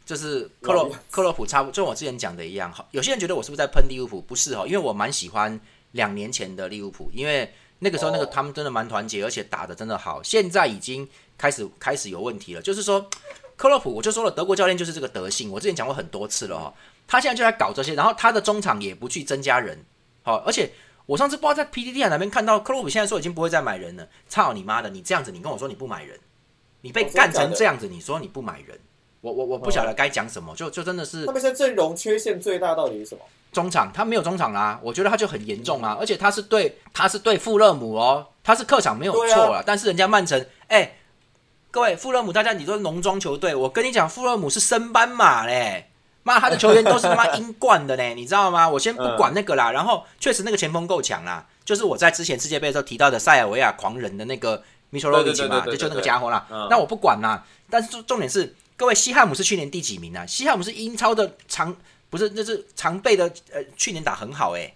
[0.06, 2.70] 就是克洛克洛普差不多，就我之前讲的一样。
[2.74, 4.20] 好，有些人觉得我是不是在喷利物浦？
[4.20, 5.58] 不是哦，因为我蛮喜欢
[5.94, 10.22] 两年前的利物浦，因为那个时候那个哦他们真的蛮团结，而且打的真的好。
[10.24, 13.10] 现在已经开始开始有问题了，就是说
[13.56, 15.52] 克洛普，我就说了，德国教练就是这个德性。
[15.52, 16.74] 我之前讲过很多次了哦，
[17.08, 19.86] 他现在就在搞这些，然后他的中场也不去增加人，
[20.24, 20.72] 好，而且。
[21.08, 24.90] 我上次不知道在 PTT 哪边看到克洛普现在说已经不会再买人了，操你妈的！
[24.90, 26.20] 你这样子，你跟我说你不买人，
[26.82, 28.78] 你被干成这样子，你说你不买人，
[29.22, 33.22] 我我我不晓得该讲什么，就就真的是他们现在阵容缺陷最大到底是什么？
[33.52, 40.98] 中场他没有中场啦，我觉得他就很严重啊，而且他是对他是对富勒姆哦，他是客场没有错对啦，但是人家曼城，哎、
[41.72, 45.90] 各位富勒姆，大家你都是农庄球队，我跟你讲，富勒姆是升班马嘞。
[46.24, 48.68] 妈，他的球员都是他妈 英冠的嘞，你知道吗？
[48.68, 56.46] 我先不管那个啦，然后确实那个前锋够强啦，就是我在之前世界杯的时候提到的塞尔维亚狂人的那个米切洛维奇嘛，就就那个家伙啦。
[56.70, 60.26] 那我不管啦，但是重重点是，各位西汉姆是去年第几名啊？
[60.26, 61.76] 西汉姆是英超的常
[62.10, 64.74] 不是，那是常备的，呃，去年打很好诶，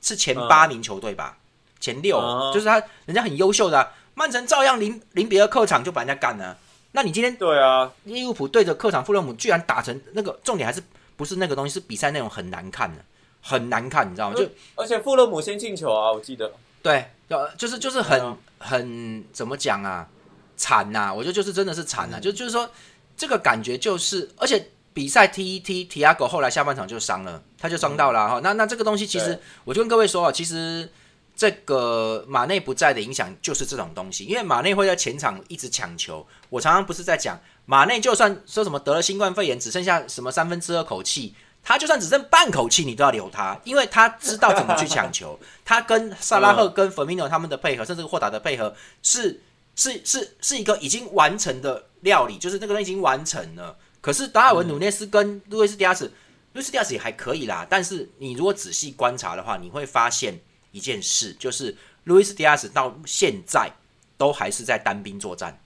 [0.00, 1.36] 是前八名球队吧？
[1.78, 2.18] 前六，
[2.52, 6.56] 就是他人家很优秀的，曼城照样零零比二客场就把人家干了。
[6.92, 10.82] 那你今天对啊，利物浦对着客场富勒姆，居然打成那个重点还是
[11.16, 11.74] 不是那个东西？
[11.74, 13.04] 是比赛内容很难看的，
[13.42, 14.36] 很难看，你知道吗？
[14.36, 16.50] 就而且富勒姆先进球啊，我记得。
[16.82, 20.08] 对，呃，就是就是很很怎么讲啊，
[20.56, 21.12] 惨呐！
[21.12, 22.70] 我觉得就是真的是惨呐，就就是说
[23.16, 28.40] 这个感觉就是，而且比赛踢一踢，提亚狗后来下半场就伤了，他就伤到了哈。
[28.42, 30.88] 那那这个东西其实，我就跟各位说啊，其实。
[31.36, 36.24] 这个马内不在的影响就是这种东西，因为马内会在前场一直抢球。
[36.48, 45.36] 我常常不是在讲马内，就算说什么得了新冠肺炎，只剩下什么三分之二口气，他就算只剩半口气，你都要留他， 因为他知道怎么去抢球。
[45.64, 48.72] 他跟萨拉赫、跟弗米诺他们的配合，甚至霍达的配合，
[49.02, 49.40] 是
[49.74, 53.76] 是是是一个已经完成的料理，就是那个人已经完成了。
[54.00, 56.12] 可是达尔文·努涅斯跟路易斯·迪亚斯，
[56.52, 57.66] 路易斯·迪亚斯也还可以啦。
[57.68, 60.40] 但是你如果仔细观察的话，你会发现。
[60.74, 63.70] 一件事就是，路易斯·迪亚斯到现在
[64.18, 65.56] 都还是在单兵作战，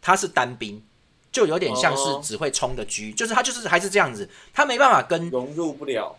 [0.00, 0.82] 他是单兵，
[1.30, 6.16] 就有点像是只会冲的狙，就是他就是还是这样子，他没办法跟融入不了。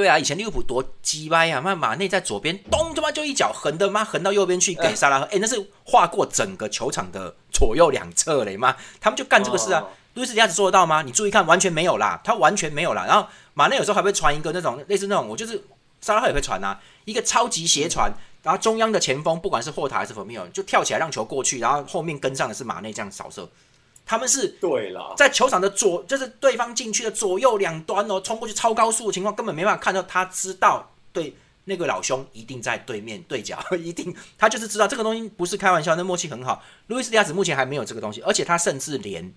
[0.00, 9.84] 对啊，以前利物浦多鸡掰呀，那马内在左边，咚他妈就一脚横的妈横到右边去给萨拉赫，哎，那是划过整个球场的左右两侧嘞妈，他们就干这个事啊。
[10.14, 11.02] 路易斯·迪亚斯做得到吗？
[11.02, 13.04] 你注意看，完全没有啦，他完全没有啦。
[13.06, 15.62] 然后马内有时候还会传一个那种类似那种，我就是
[16.00, 16.80] 萨拉赫也会传啊。
[17.04, 18.10] 一个超级斜传，
[18.42, 23.46] 然后中央的前锋不管是霍塔还是弗米尔，就跳起来让球过去，然后后面跟上的是马内这样扫射。
[24.10, 30.02] 他们是对了，在球场的左，就是对方禁区的左右两端哦，冲过去超高速的情况，根本没办法看到。
[30.02, 36.60] 他知道，对那个老兄一定在对面对角， 一定他就是知道这个东西不是开玩笑，那默契很好。
[36.88, 39.32] 路易斯迪亚斯目前还没有这个东西，而且他甚至连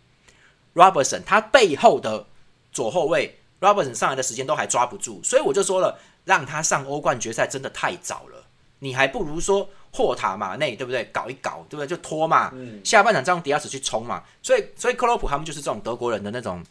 [0.74, 2.26] Robertson 他背后的
[2.72, 6.00] 左后卫 Robertson 上来的时间都还抓不住，所以我就说了。
[6.26, 8.43] 让他上欧冠决赛真的太早了，
[8.84, 11.06] 你还不如说霍塔马内对不对？
[11.06, 11.88] 搞一搞对不对？
[11.88, 12.52] 就拖嘛，
[12.84, 14.22] 下半场再用迪亚斯去冲嘛。
[14.42, 16.62] 所以，所以克洛普他们就是这种德国人的那种。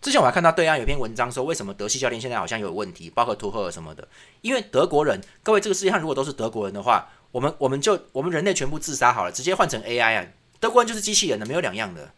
[0.00, 4.08] 之前我还看到对岸有篇文章说，为什么德系教练现在好像有问题，包括图赫尔什么的？
[4.40, 10.26] 因为德国人，各位这个世界上如果都是德国人的话，我们我们就我们人类全部自杀好了，直接换成 AI 啊，
[10.60, 12.10] 德国人就是机器人的，没有两样的。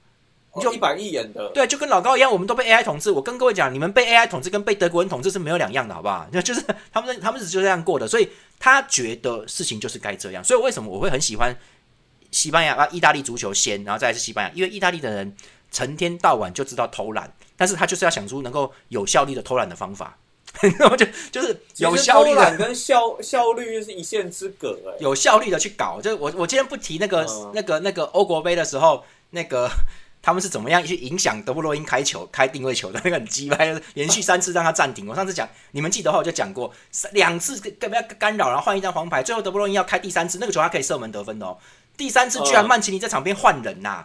[0.60, 3.10] 就一板一眼的，对，就跟老高一样，我们都被 AI 统治。
[3.10, 6.26] 我跟各位讲，你们被 AI 统治跟被德国人统治是没有两样的，好不好？
[6.32, 6.60] 那 就是
[6.92, 10.42] 他们，他们是就这样过的，所以他觉得事情就是该这样。
[10.42, 11.56] 所以为什么我会很喜欢
[12.32, 14.52] 西班牙啊、意大利足球先，然后再是西班牙？
[14.56, 15.36] 因为意大利的人
[15.70, 20.18] 成天到晚就知道偷懒，但是他就是要想出能够有效率的偷懒的方法，
[20.80, 24.76] 然后就就是有效率的跟效效率是一线之隔。
[24.84, 29.70] 哎，有效率的去搞，就是我我今天不提那个那个那个欧国杯的时候那个。
[30.22, 33.00] 他们是怎么样去影响德布罗因开球、开定位球的？
[33.02, 35.06] 那个很鸡掰，连续三次让他暂停。
[35.06, 36.72] 我上次讲，你们记得话我就讲过，
[37.12, 41.56] 两次干不要干扰，然后换一张黄牌，最后德布罗因要开第三次，那个球他可以射门得分的哦。
[41.96, 44.04] 第三次居然曼奇尼在场边换人呐！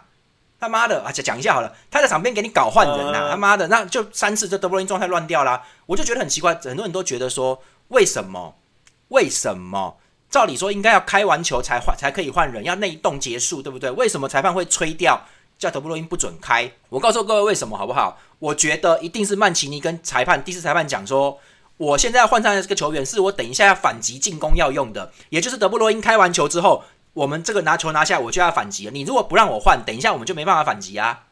[0.58, 3.28] 他妈的，啊，讲讲一下好了，他在场边给你搞换人呐！
[3.30, 5.62] 他妈的，那就三次这德布罗因状态乱掉啦。
[5.84, 8.56] 我就觉得很奇怪，很多人都觉得说，为什么？
[9.08, 9.98] 为什么？
[10.30, 13.90] 照理说应该要开完球才换才可以换人，要内动结束，对不对？
[13.90, 15.26] 为什么裁判会吹掉？
[15.58, 18.18] 叫德布罗因不准开，我告诉各位为什么好不好？
[18.38, 21.38] 我觉得一定是曼奇尼跟裁判第四裁判讲说，
[21.78, 28.92] 我现在要换上的这个球员是我等一下要反击进攻要用的，也就是德布罗因开完球之后，我们这个拿球拿下我就要反击了。
[28.92, 31.24] 你如果不让我换，等一下我们就没办法反击啊，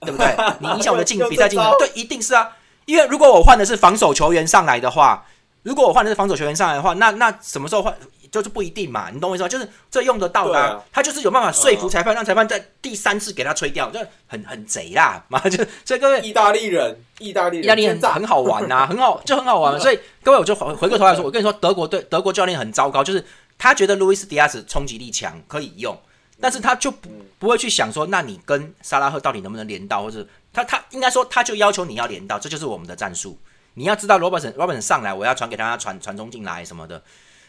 [0.00, 0.36] 对不对？
[0.60, 2.50] 你影响我的进比赛进程，对，一定是啊。
[2.84, 5.24] 因为如果我换的是防守球员上来的话，
[5.62, 7.96] 如果我换的是防守球员上来的话，那那什么时候换？
[8.34, 9.48] 就是不一定嘛，你懂我意思吗？
[9.48, 15.38] 就是这用得到的，他就是有办法说服裁判，让裁判在第三次给他吹掉，就很很贼啦 嘛。
[15.48, 19.78] 就所以各位，意大利人，意大利人，意大利人很好玩呐， 很好，就很好玩。
[19.78, 23.24] 所以各位，我就回回过头来说，我跟你说，德国队德国教练很糟糕，就是
[23.56, 25.96] 他觉得路易斯迪亚斯冲击力强可以用，
[26.40, 33.38] 但是他就不不会去想说，那你跟萨拉赫到底能不能连到，或者他他应该说他就要求你要连到，这就是我们的战术。
[33.76, 37.02] 你要知道罗伯森罗伯森上来，我要传给他传传中进来什么的。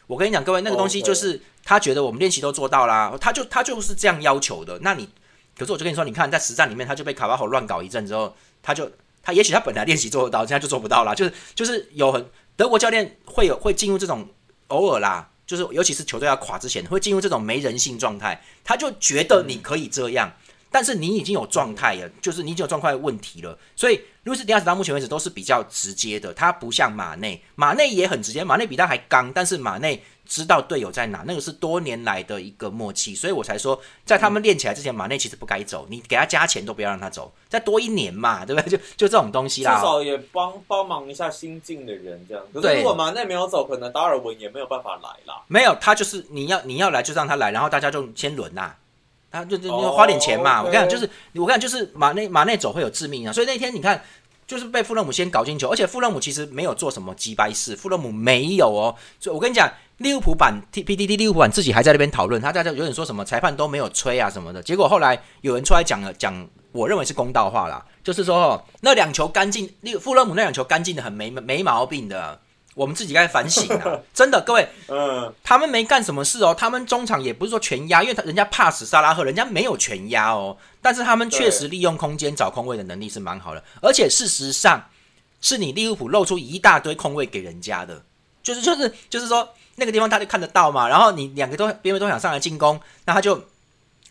[0.08, 4.78] 我跟你讲，各位，那个东西就是他觉得我们练习都做到啦，他就他就是这样要求的。
[4.82, 5.10] 那你，
[5.58, 8.92] 可是我就跟你说，你看在实战里面，他就被卡巴侯乱搞一阵之后，他就
[9.24, 11.16] 他也许他本来练习做得到，现在就做不到了。
[11.16, 14.28] 就是就是有很德国教练会有会进入这种
[14.68, 18.40] 偶尔啦，就是尤其是球队要垮之前，会进入这种没人性状态。
[18.64, 20.32] 他就觉得你可以这样，
[20.70, 23.58] 但是你已经有状态了，就是你已经有状态的问题了。
[23.76, 30.04] 所以路易斯迪亚斯到目前为止都是比较直接的，他不像马内，马内也很直接，马内比他还刚，但是马内。
[30.28, 38.72] 知道队友在哪，那个是多年来的一个默契，所以我才说，在他们练起来之前，马内其实不该走，你给他加钱都不要让他走，再多一年嘛，对不对？
[38.72, 42.44] 就就这种东西啦，至少也帮帮忙一下新进的人这样。
[42.52, 45.44] 可是如果马内没有走，可能达尔文也没有办法来啦。
[45.48, 48.74] 没有，他就是你要你要来就让他来，然后大家就先轮呐，
[49.36, 50.64] 他就就花点钱嘛。
[50.64, 54.02] 我跟你讲，就是我跟你讲，就是马内马内走会有致命啊，所以那天你看。
[54.48, 58.94] 就是被富勒姆先搞进球，而且富勒姆其实没有做什么鸡掰事，富勒姆没有哦。
[59.20, 59.68] 所以我跟你讲，
[59.98, 64.62] 利物浦版 T P D D 利物浦版自己还在那边讨论，他在这有点说什么裁判都没有吹啊什么的。
[64.62, 72.40] 结果后来有人出来讲了讲，我认为是公道话啦，就是说那两球干净，利富勒姆那两球干净的很没没毛病的。
[72.76, 73.98] 我们自己该反省啊！
[74.14, 84.90] 真的，各位，嗯，他们没干什么事哦，他们中场也不是说全压，因为他人家怕死萨拉赫，人家没有全压哦，但是他们确实利用空间找空位的能力是蛮好的，而且事实上
[85.40, 88.04] 是你利物浦露出一大堆空位给人家的，
[88.44, 93.42] 就是就是就是说那个地方他就看得到嘛，然后你两个都边边都想上来进攻，那他就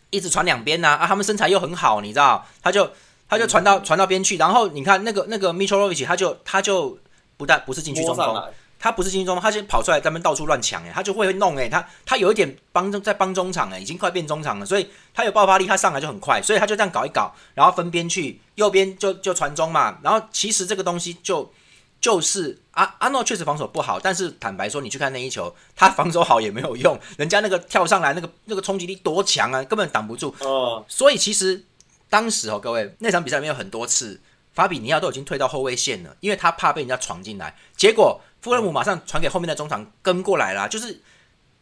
[0.09, 2.89] 一直传两边呐，啊，他们身材又很好，你知道，他就
[3.29, 6.97] 他就传到传到边去，然后你看那个那个 Mitrovic，他就他就。
[7.37, 8.43] 不但不是禁区中锋，
[8.77, 21.51] 他不是禁区中锋，他先跑出来在那边到处乱抢哎，他就会弄哎，他他有一点帮中在帮中场哎，已经快变中场了，所以他有爆发力，他上来就很快，所以他就这样搞一搞，然后分边去右边就就传中嘛，然后其实这个东西就
[21.99, 31.63] 就是阿阿诺确实防守不好，但是坦白说你去看那一球，他防守好也没有用， 人家那个跳上来那个那个冲击力多强啊，根本挡不住，哦，所以其实
[32.09, 34.19] 当时哦各位那场比赛里面有很多次。
[34.55, 37.55] 法比尼亚都已经退到后卫线了，因为他怕被人家闯进来。
[37.75, 40.67] 结果富勒姆马上传给后面的中场跟过来啦。
[40.67, 40.99] 就是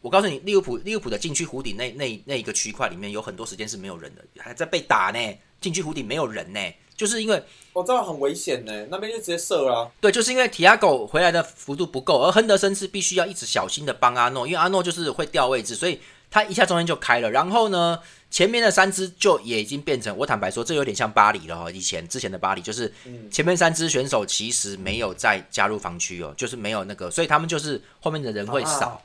[0.00, 5.18] 我告诉你，利物浦利物浦的禁区弧顶那那那一个区块里面有很多时间是没有人的，还在被打呢。
[5.60, 6.60] 禁区弧顶没有人呢，
[6.94, 9.90] 就是因为我知道很危险呢，那边就直接射了。
[9.98, 15.98] 对，就是因为提亚狗回来的幅度不够，而亨德森是必须要一直小心的帮阿诺，因为阿诺就是会掉位置，所以
[16.34, 17.30] 他一下中间就开了。
[17.30, 18.00] 然后呢？
[18.30, 21.70] 前面的三支就也已经变成，我坦白说，这有点像巴黎了哈。
[21.70, 22.92] 以前之前的巴黎就是
[23.30, 29.00] 前面三支选手其实没有再加入防区哦，就是没有那个，所以他们就是后面的人会少。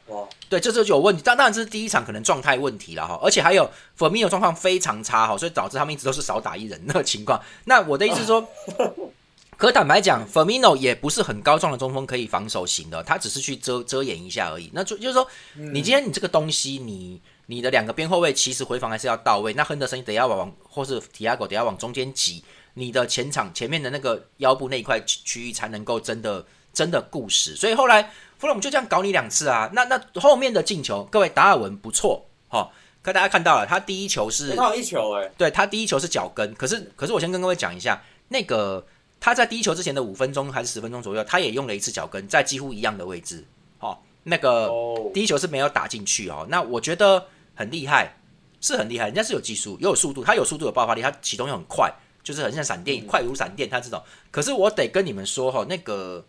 [0.50, 1.22] 对，这就有问题。
[1.24, 7.40] 但当然这是第一场可能状态问题了哈，而且还有弗米 o 状况非常差哈，所以导致他们一直都是少打一人那个情况。
[7.66, 8.50] 那我的意思是说，
[9.60, 14.72] 可坦白讲，Firmino 也不是很高壮的中锋可以防守型的，他只是去遮遮掩一下而已。
[14.74, 17.22] 那就就是说，你今天你这个东西你。
[17.52, 22.44] 你的两个边后卫其实回防还是要到位，那亨德森得要往或是提亚狗得要往中间挤，
[22.76, 27.56] 你的前场前面的那个腰部那一块区域才能够真的真的固实。
[27.56, 28.04] 所以后来
[28.38, 32.70] 弗洛姆就这样搞你两次啊，那那后面的进球，各位达尔文不错哈，
[33.02, 38.86] 可大家看到了，他第一球是他一球哎，对他第一球是脚跟，可是可是我先跟各位讲一下，那个
[39.20, 43.46] 他在第一球之前的五分钟还是十分钟左右，他也用了一次脚跟，在几乎一样的位置，
[43.80, 44.70] 哦，那个
[45.14, 47.28] 第一球是没有打进去哦，那我觉得。
[47.56, 48.16] 很厉害，
[48.62, 54.02] 是很厉害，人家是有技术，又有速度，他有速度有爆发力，他启动又很快，就是很像闪电，快如闪电，他这种。
[54.32, 56.26] 可是我得跟你们说哈，那个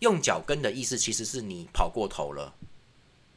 [0.00, 2.52] 用脚跟的意思，其实是你跑过头了。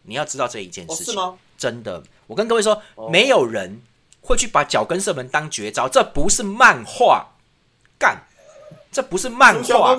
[0.02, 1.14] 你要知道这一件事情，
[1.60, 3.80] 真的，我跟各位说，没有人
[4.22, 7.28] 会去把脚跟射门当绝招，这不是漫画，
[8.00, 8.24] 干，
[8.92, 9.96] 这不是漫画。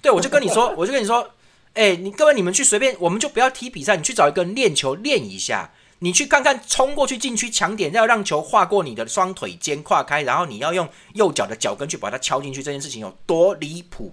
[0.00, 1.28] 对，我就跟你说， 我就跟你说，
[1.74, 5.70] 哎，你各位你们去随便，我们就不要踢比赛，你去找一个人练球练一下。
[6.02, 14.10] 你去看看，冲过去禁区抢点，要让球划过你的双腿间跨开，然后你要用右脚的脚跟去把它敲进去，这件事情有多离谱？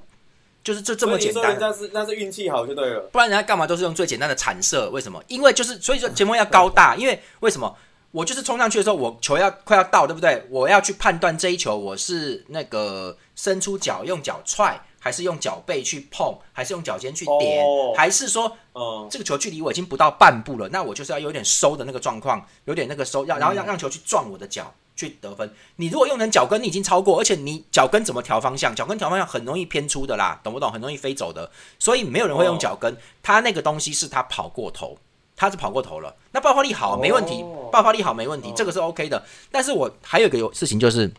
[0.62, 1.56] 就是这这么简单。
[1.58, 4.90] 那是那是运气好就对了，不然人家干嘛都是用最简单的铲射？
[4.90, 5.24] 为什么？
[5.30, 7.74] 因为就是所以说前锋要高大，因为为什么？
[8.18, 10.44] 我就是冲上去的时候，我球要快要到，对不对？
[10.50, 14.82] 我要去判断这一球，我是那个伸出脚用脚踹。
[15.00, 25.50] 还是用脚背去碰，还是用脚尖去点，还是说，嗯，这个球距离我已经不到半步了，那我就是要有点收的那个状况，有点那个收，要然后让让球去撞我的脚去得分。
[25.78, 28.76] 你如果用成脚跟，你已经超过，而且你脚跟怎么调方向？
[28.76, 30.70] 脚跟调方向很容易偏出的啦，懂不懂？
[30.70, 31.50] 很容易飞走的，
[31.80, 32.98] 所以没有人会用脚跟。
[33.24, 34.98] 他那个东西是他跑过头，
[35.38, 36.14] 他是跑过头了。
[36.32, 39.24] 那爆发力好没问题，爆发力好没问题，这个是 OK 的。
[39.50, 41.10] 但是我还有一个有事情就是，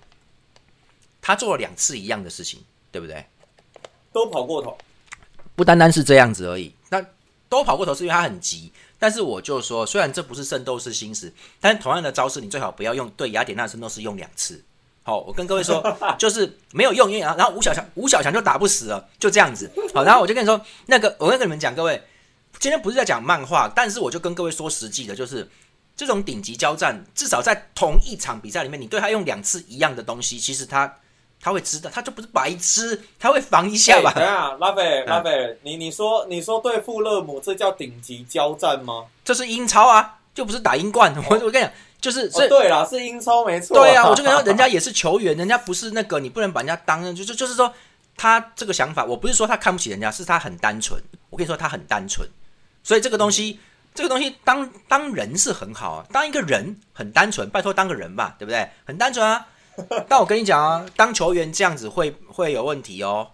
[1.23, 2.63] 他做了两次一样的事情，
[2.93, 3.25] 对不对？
[4.13, 4.77] 都跑过头，
[5.55, 6.75] 不单单是这样子而已。
[6.91, 7.05] 那
[7.49, 14.65] 都跑过头是因为他很急，但是我就说，虽然这不是圣斗士星矢，但同样的招式，你最好不要用对雅典娜圣斗士用两次。
[15.03, 15.83] 好，我跟各位说，
[16.19, 19.71] 就是没有用，因为然后吴小强吴小强就打不死了，就这样子。
[19.95, 22.03] 好，然后我就跟你说，那个我跟你们讲，各位
[22.59, 25.49] 今天不是在讲漫画，但是我就跟各位说实际的，就是
[25.97, 30.93] 这种顶级交战，至少在同一场比赛里面，你对他用两次一样的东西，其实他
[31.41, 34.13] 他会知道，他就不是白痴，他会防一下吧？
[34.13, 39.05] 等下， 拉菲拉菲，你你说你说对富勒姆这叫顶级交战吗？
[39.25, 41.15] 这是英超啊，就不是打英冠。
[41.31, 43.77] 我我跟你讲，就是哦，对啦，是英超没错。
[43.79, 47.73] 对啊，我就跟他说，人家也是球员，人家不是那个，你不能把人家当就就就是说
[48.17, 51.01] 他这个想法，我不是说他看不起人家，是他很单纯。
[51.31, 52.27] 我跟你说，他很单纯，
[52.83, 53.61] 所以这个东西。
[53.95, 58.69] 这个东西当当人是很好啊，当一个人很单纯，拜托当个人吧，对不对？
[58.85, 59.45] 很单纯啊。
[60.09, 63.27] 但我跟你讲啊，当球员这样子会会有问题哦。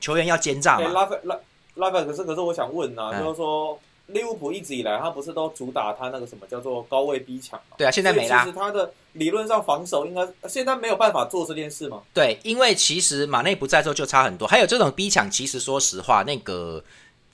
[0.00, 0.88] 球员要奸诈嘛。
[0.88, 1.38] 拉菲拉
[1.74, 7.76] 拉菲，可是可是我想问呐，就是说利物浦一直以来他不是都主打他那个什么叫做高位逼抢嘛？
[7.76, 8.42] 对啊，现在没啦。
[8.42, 12.02] 其实他的理论上防守应该现在没有办法做这件事吗？
[12.12, 14.48] 对，因为其实马内不在之后就差很多。
[14.48, 16.82] 还有这种逼抢，其实说实话，那个。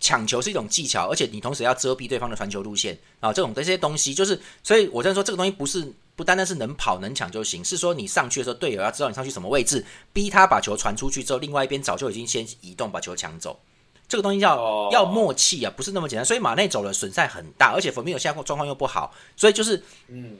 [0.05, 9.83] 抢球是一种技巧，而且你同时要遮蔽对方的传球路线啊，这种这些东西就是，所以我在说这个东西不是不单单是能跑能抢就行，是说你上去的时候，队友要知道你上去什么位置，
[10.13, 13.59] 逼他把球传出去之后，另外一边早就已经先移动把球抢走，
[14.07, 16.25] 这个东西叫要默契啊，不是那么简单。
[16.27, 20.37] 所以马内走了损害很大，而且佛米有现在状况又不好，所以就是嗯，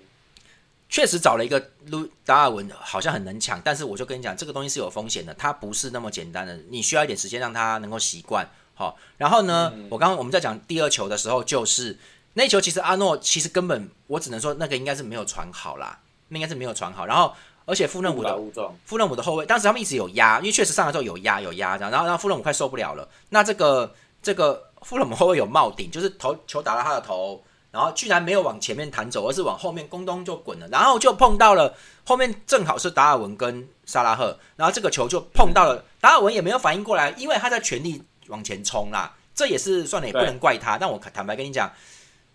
[0.91, 8.47] 确实找了一个路达尔文好像很能抢，但是我就跟你讲，这个东西是有风险的，它不是那么简单的，你需要一点时间让他能够习惯。
[8.77, 9.73] 好，然后呢？
[9.89, 11.97] 我刚刚我们在讲第二球的时候，就是
[12.33, 17.07] 那球其实阿诺其实根本我只能说那个应该是没有传好啦，那应该是没有传好。
[17.07, 17.33] 然后
[17.67, 18.37] 而且富勒姆的
[18.85, 21.91] 富勒姆的后卫，当时他们一直有压，因为确实上来之后有压有压这样。
[21.93, 31.73] 然后然后富勒姆快受不了了，那这个这个富勒姆后卫有冒顶，就是头球打到他的头，然后居然没有往前面弹走，而是往后面咣咚就滚了，然后就碰到了
[32.05, 38.03] 后面正好是达尔文跟萨拉赫，然后这个球就碰到了达尔文也没有反应过来，因为他在全力。
[38.29, 40.79] 往前冲啦，这也是算了，也不能怪他。
[40.79, 41.73] 但我坦白跟你讲，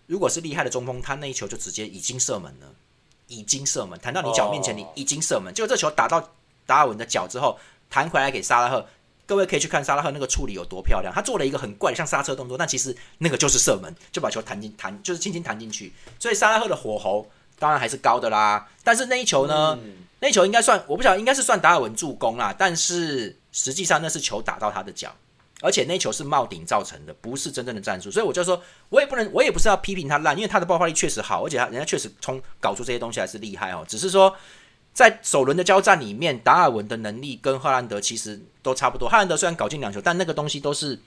[0.06, 2.66] 如果是厉害的中锋，他那一球就直接已经射门了，
[3.28, 5.52] 已经射门，弹到你脚面前，你已经射门。
[5.54, 6.30] 结果这球打到
[6.66, 8.86] 达尔文的脚之后，弹回来给沙拉赫。
[9.26, 15.92] 各位可以去看沙拉赫那个处理有多漂亮，他做了一个很怪像刹车动作，但其实那个就是射门，就把球弹进弹，就是轻轻弹进去。
[16.18, 17.24] 所以沙拉赫的火候
[17.56, 18.68] 当然还是高的啦。
[18.82, 19.78] 但是那一球呢，
[20.18, 22.52] 那一球应该算我不晓得，应该是算达尔文助攻啦。
[22.58, 25.14] 但是实际上那是球打到他的脚。
[25.60, 33.84] 而且那球是冒顶造成的，不是真正的战术，所以我就说，我也不能，我也不是要批评他烂，因为他的爆发力确实好，而且他人家确实从搞出这些东西还是厉害哦。
[33.86, 34.34] 只是说，
[34.92, 39.08] 在首轮的交战里面，达尔文的能力跟赫兰德其实都差不多。
[39.08, 40.98] 赫兰德虽然搞进两球，但那个东西都是，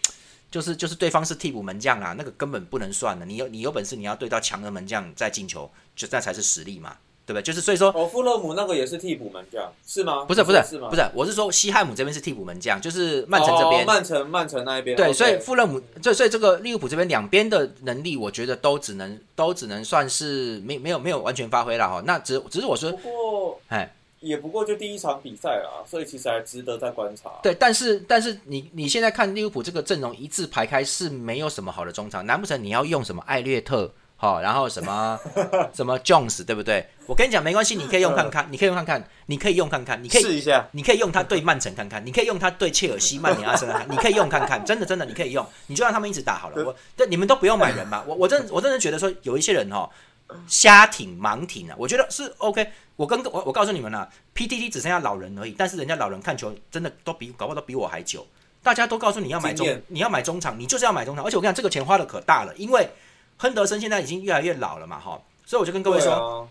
[0.51, 3.25] 就是就是对方是替补门将啦，那个根本不能算的。
[3.25, 6.97] 你有你有本事，你要对到强的门将再进球，就那才是实力嘛。
[7.25, 7.41] 对不对？
[7.41, 10.25] 就是所以说，哦，富勒姆那个也是替补门将，是吗？
[10.25, 10.89] 不是，不是，是吗？
[10.89, 13.85] 不是，我是说西汉姆这边是替补门将，就是曼城这边。
[13.85, 14.97] 曼城，曼城那一边。
[14.97, 22.03] 对，所以富勒姆，这所以这个利物浦这边两边的能力，我觉得都只能都只能算是没没有没有完全发挥了哈。
[22.05, 27.29] 那只只是我说，不过哎，也不过就第一场比赛啊，所以其实还值得再观察。
[27.41, 33.89] 对，但是但是你你现在看利物浦这个阵容一字排开是没有什么好的中场，难不成你要用什么艾略特？
[34.15, 35.19] 好，然后什么
[35.75, 36.87] 什么 Jones 对不对？
[37.07, 46.63] 我跟你讲没关系， 你可以用看看，你可以用看看，你可以用看看，你可以试一下，你可以用它对曼城看看，你可以用它对切尔西、曼联、阿森纳， 你可以用看看，真的真的你可以用，你就让他们一直打好了。
[46.63, 49.89] 我这你们都不用买人嘛，我我真我真的觉得说有一些人哦，
[50.47, 52.65] 瞎挺盲挺啊，我觉得是 OK。
[52.95, 58.25] 我跟我我告诉你们了，PTT 只剩下老人而已，但是人家老人看球真的都比搞不好都比我还久。
[58.61, 62.87] 大家都告诉你要买中，你要买中场，你就是要买中场，而且我跟你讲，这个钱花的可大了，因为。
[63.37, 66.49] 亨德森现在已经越来越老了嘛，哈，所以我就跟各位说，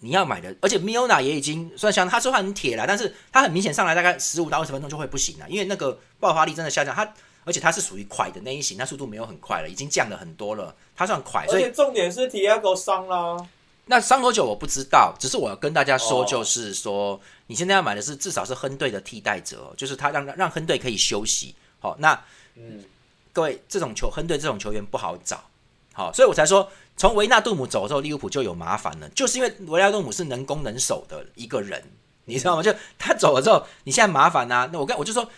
[0.00, 7.12] 你要买的，而且米欧娜也已经算像他说话很铁了，但是他很明显上来大概十五到二十分钟就会不行了，因为那个爆发力真的下降，他
[7.44, 13.46] 而且他是属于快的那一型，他速度没有很快了，已经降了很多了，他算快，而且重点是提亚狗伤了，
[13.86, 22.12] 那伤多久我不知道，只是我要跟大家说，就是说你现在要买的是至少是亨队的替代者，就是他让让亨队可以休息，好，那
[22.54, 22.84] 嗯，
[23.32, 25.42] 各位这种球亨队这种球员不好找。
[25.98, 31.82] 好，所以我才说，从维纳杜姆走之后，利物浦就有麻烦了，就是因为维纳杜姆是能攻能守的一个人，
[32.26, 32.62] 你知道吗？
[32.62, 34.70] 就他走了之后，你现在麻烦啊。
[34.72, 35.28] 那我跟我就说，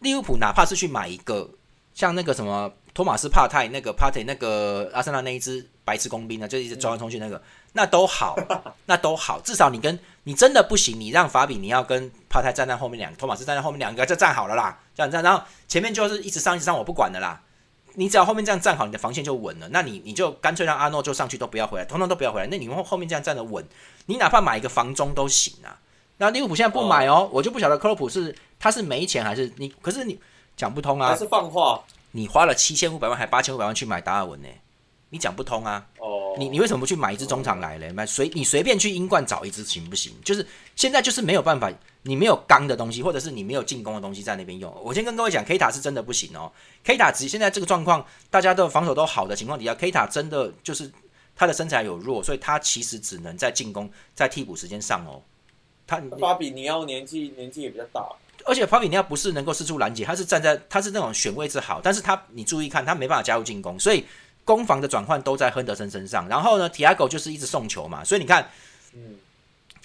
[0.00, 1.48] 利物浦哪怕是去买一个
[1.94, 7.42] 像那个什么托马斯帕泰那个帕泰那个阿森纳那一支白痴工兵呢，就一直冲来冲去那个，
[7.72, 8.36] 那都好，
[8.84, 17.40] 那都好，至少你跟你真的不行，你让法比你要跟帕泰站在后面两个，托马斯站在后面两个就站好了啦，这样这样，然后前面就是一直上一直上，我不管的啦。
[17.94, 19.68] 你只要后面这样站好，你的防线就稳了。
[19.70, 22.46] 那你你就干脆让阿诺就上去都不要回来，通通都不要回来。
[22.48, 23.64] 那你后后面这样站的稳，
[24.06, 25.78] 你哪怕买一个防中都行啊。
[26.18, 29.68] 那利物浦现在不买哦，我就不晓得克洛普是他是没钱还是你？
[29.80, 30.20] 可是你
[30.56, 31.80] 讲不通啊，他是放话？
[32.12, 34.48] 你花了七千五百万还八千五百万去买达尔文呢？
[35.10, 35.84] 你讲不通啊。
[35.98, 36.13] 哦。
[36.38, 37.92] 你你为什么不去买一支中场来嘞？
[37.92, 40.12] 买随你随便去英冠找一支行不行？
[40.24, 41.72] 就是现在就是没有办法，
[42.02, 44.72] 你没有刚的东西，或者是你没有进攻的东西在那边用。
[44.82, 46.50] 我先跟各位讲，K 塔是真的不行哦。
[46.82, 50.90] K 塔只现在这个状况，大家的防守都好的情况底下，K 塔真的就是
[51.36, 55.22] 他的身材有弱，所以他其实只能在进攻在替补时间上哦。
[55.86, 58.06] 他巴比尼奥年纪年纪也比较大。
[58.46, 64.04] 而且巴比尼亚不是能够四处拦截，他是站在他是那种选位置好，但是他你注意看，他没办法加入进攻，所以
[64.44, 66.28] 攻防的转换都在亨德森身上。
[66.28, 68.48] 然后呢，提亚狗就是一直送球嘛，所以你看，
[68.94, 69.16] 嗯，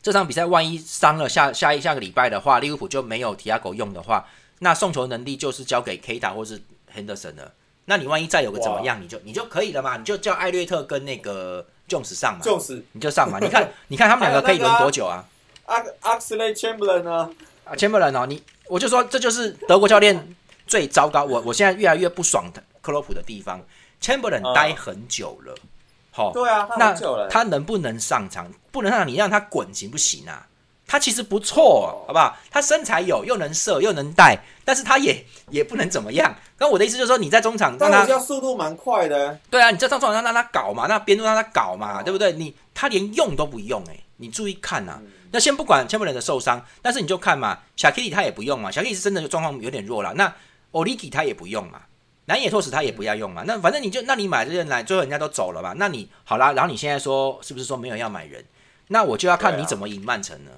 [0.02, 4.26] 这场比赛万一伤了下下一下个礼拜的话，利物浦就没有提亚狗用的话，
[4.60, 6.62] 那送球能力就是交给 K 塔或是
[6.94, 7.54] 亨德森了。
[7.86, 13.40] 那你万一再有个怎么样，你就你就可以了嘛，你就叫艾略特跟那个 Jones 上嘛，Jones 你就上嘛。
[13.40, 15.26] 你看 你看他们两个可以轮多久啊？
[15.66, 17.30] 阿阿斯雷 Chamberlain 呢？
[17.64, 20.36] 啊，Chamberlain 哦，你我就说这就是德国教练
[20.68, 21.24] 最糟糕。
[21.24, 23.60] 我我现在越来越不爽的克洛普的地方
[24.02, 25.56] ，Chamberlain 待很久了，
[26.12, 26.94] 好，对啊，那
[27.30, 28.52] 他能不能上场？
[28.72, 30.46] 不能让你让他滚行不行啊？
[30.88, 32.36] 他其实不错，好不好？
[32.50, 36.36] 他身材有，又能射，又能带，但是他也 也不能怎么样。
[36.58, 42.32] 那我的意思就是说，你在中场让他速度蛮快的，对啊，你在中场让让他搞嘛，那边路让他搞嘛，对不对？
[42.34, 45.00] 你他连用都不用，哎，你注意看呐。
[45.32, 50.12] 那先不管千 e 人的受伤，但是你就看嘛，小 Kitty 他也不用嘛，小 Kitty 是真的状况有点弱了。
[50.16, 50.34] 那
[50.72, 51.82] Oliki 他也不用嘛，
[52.30, 53.44] 南野拓实他也不要用嘛。
[53.48, 55.74] 那反正你就，那你买这些人来，最后人家都走了嘛。
[55.78, 58.46] 那你好啦，然后你现在说是不是说没有要买人？
[58.90, 60.52] 那我就要看你怎么赢曼城呢？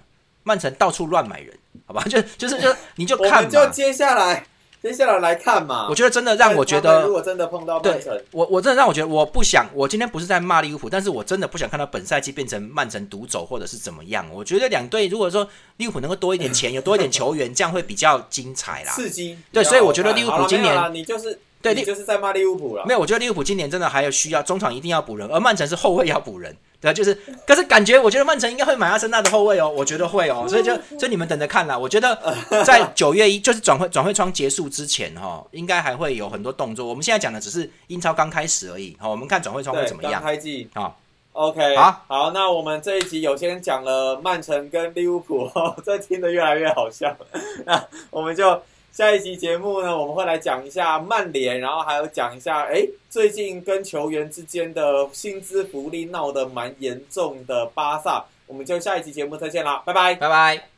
[0.44, 2.04] 曼城到处乱买人，好吧？
[2.04, 3.50] 就就是就你就看嘛。
[3.50, 4.46] 就接下来。
[4.82, 14.26] 接下来来看嘛，我觉得真的让我觉得，如果真的碰到曼城，我我真的让我觉得，我不想，我今天不是在骂利物浦，但是我真的不想看到本赛季变成曼城独走或者是怎么样。
[14.34, 15.48] 我觉得两队如果说
[15.78, 19.38] 利物浦能够多一点钱，有多一点球员，这样会比较精彩啦，刺激。
[19.52, 22.86] 对，所以我觉得利物浦今年你就是对，你就是在骂利物浦了。
[22.86, 26.56] 没有，我觉得利物浦今年真的还有需要中场一定要补人，而曼城是后卫要补人。
[26.80, 31.78] 对，就是，可是感觉，我觉得曼城应该会买阿森纳的后卫哦，我觉得会哦，所以就，所以你们等着看啦。
[31.78, 32.20] 我觉得
[32.66, 36.88] 在九月一，就是转会转会窗结束之前哈，应该还会有很多动作。
[36.88, 40.20] 我们现在讲的只是英超刚开始而已，好，我们看转会窗会怎么样。
[40.24, 41.00] 开季好
[41.34, 45.48] ，OK，好，好，那我们这一集有先讲了曼城跟利物浦，
[45.86, 47.16] 这听得越来越好笑，
[47.64, 48.60] 那我们就。
[48.92, 60.71] 下一集节目呢，我们会来讲一下曼联，然后还有讲一下，哎，最近跟球员之间的薪资福利闹得蛮严重的巴萨，我们就下一集节目再见啦，拜拜，拜拜。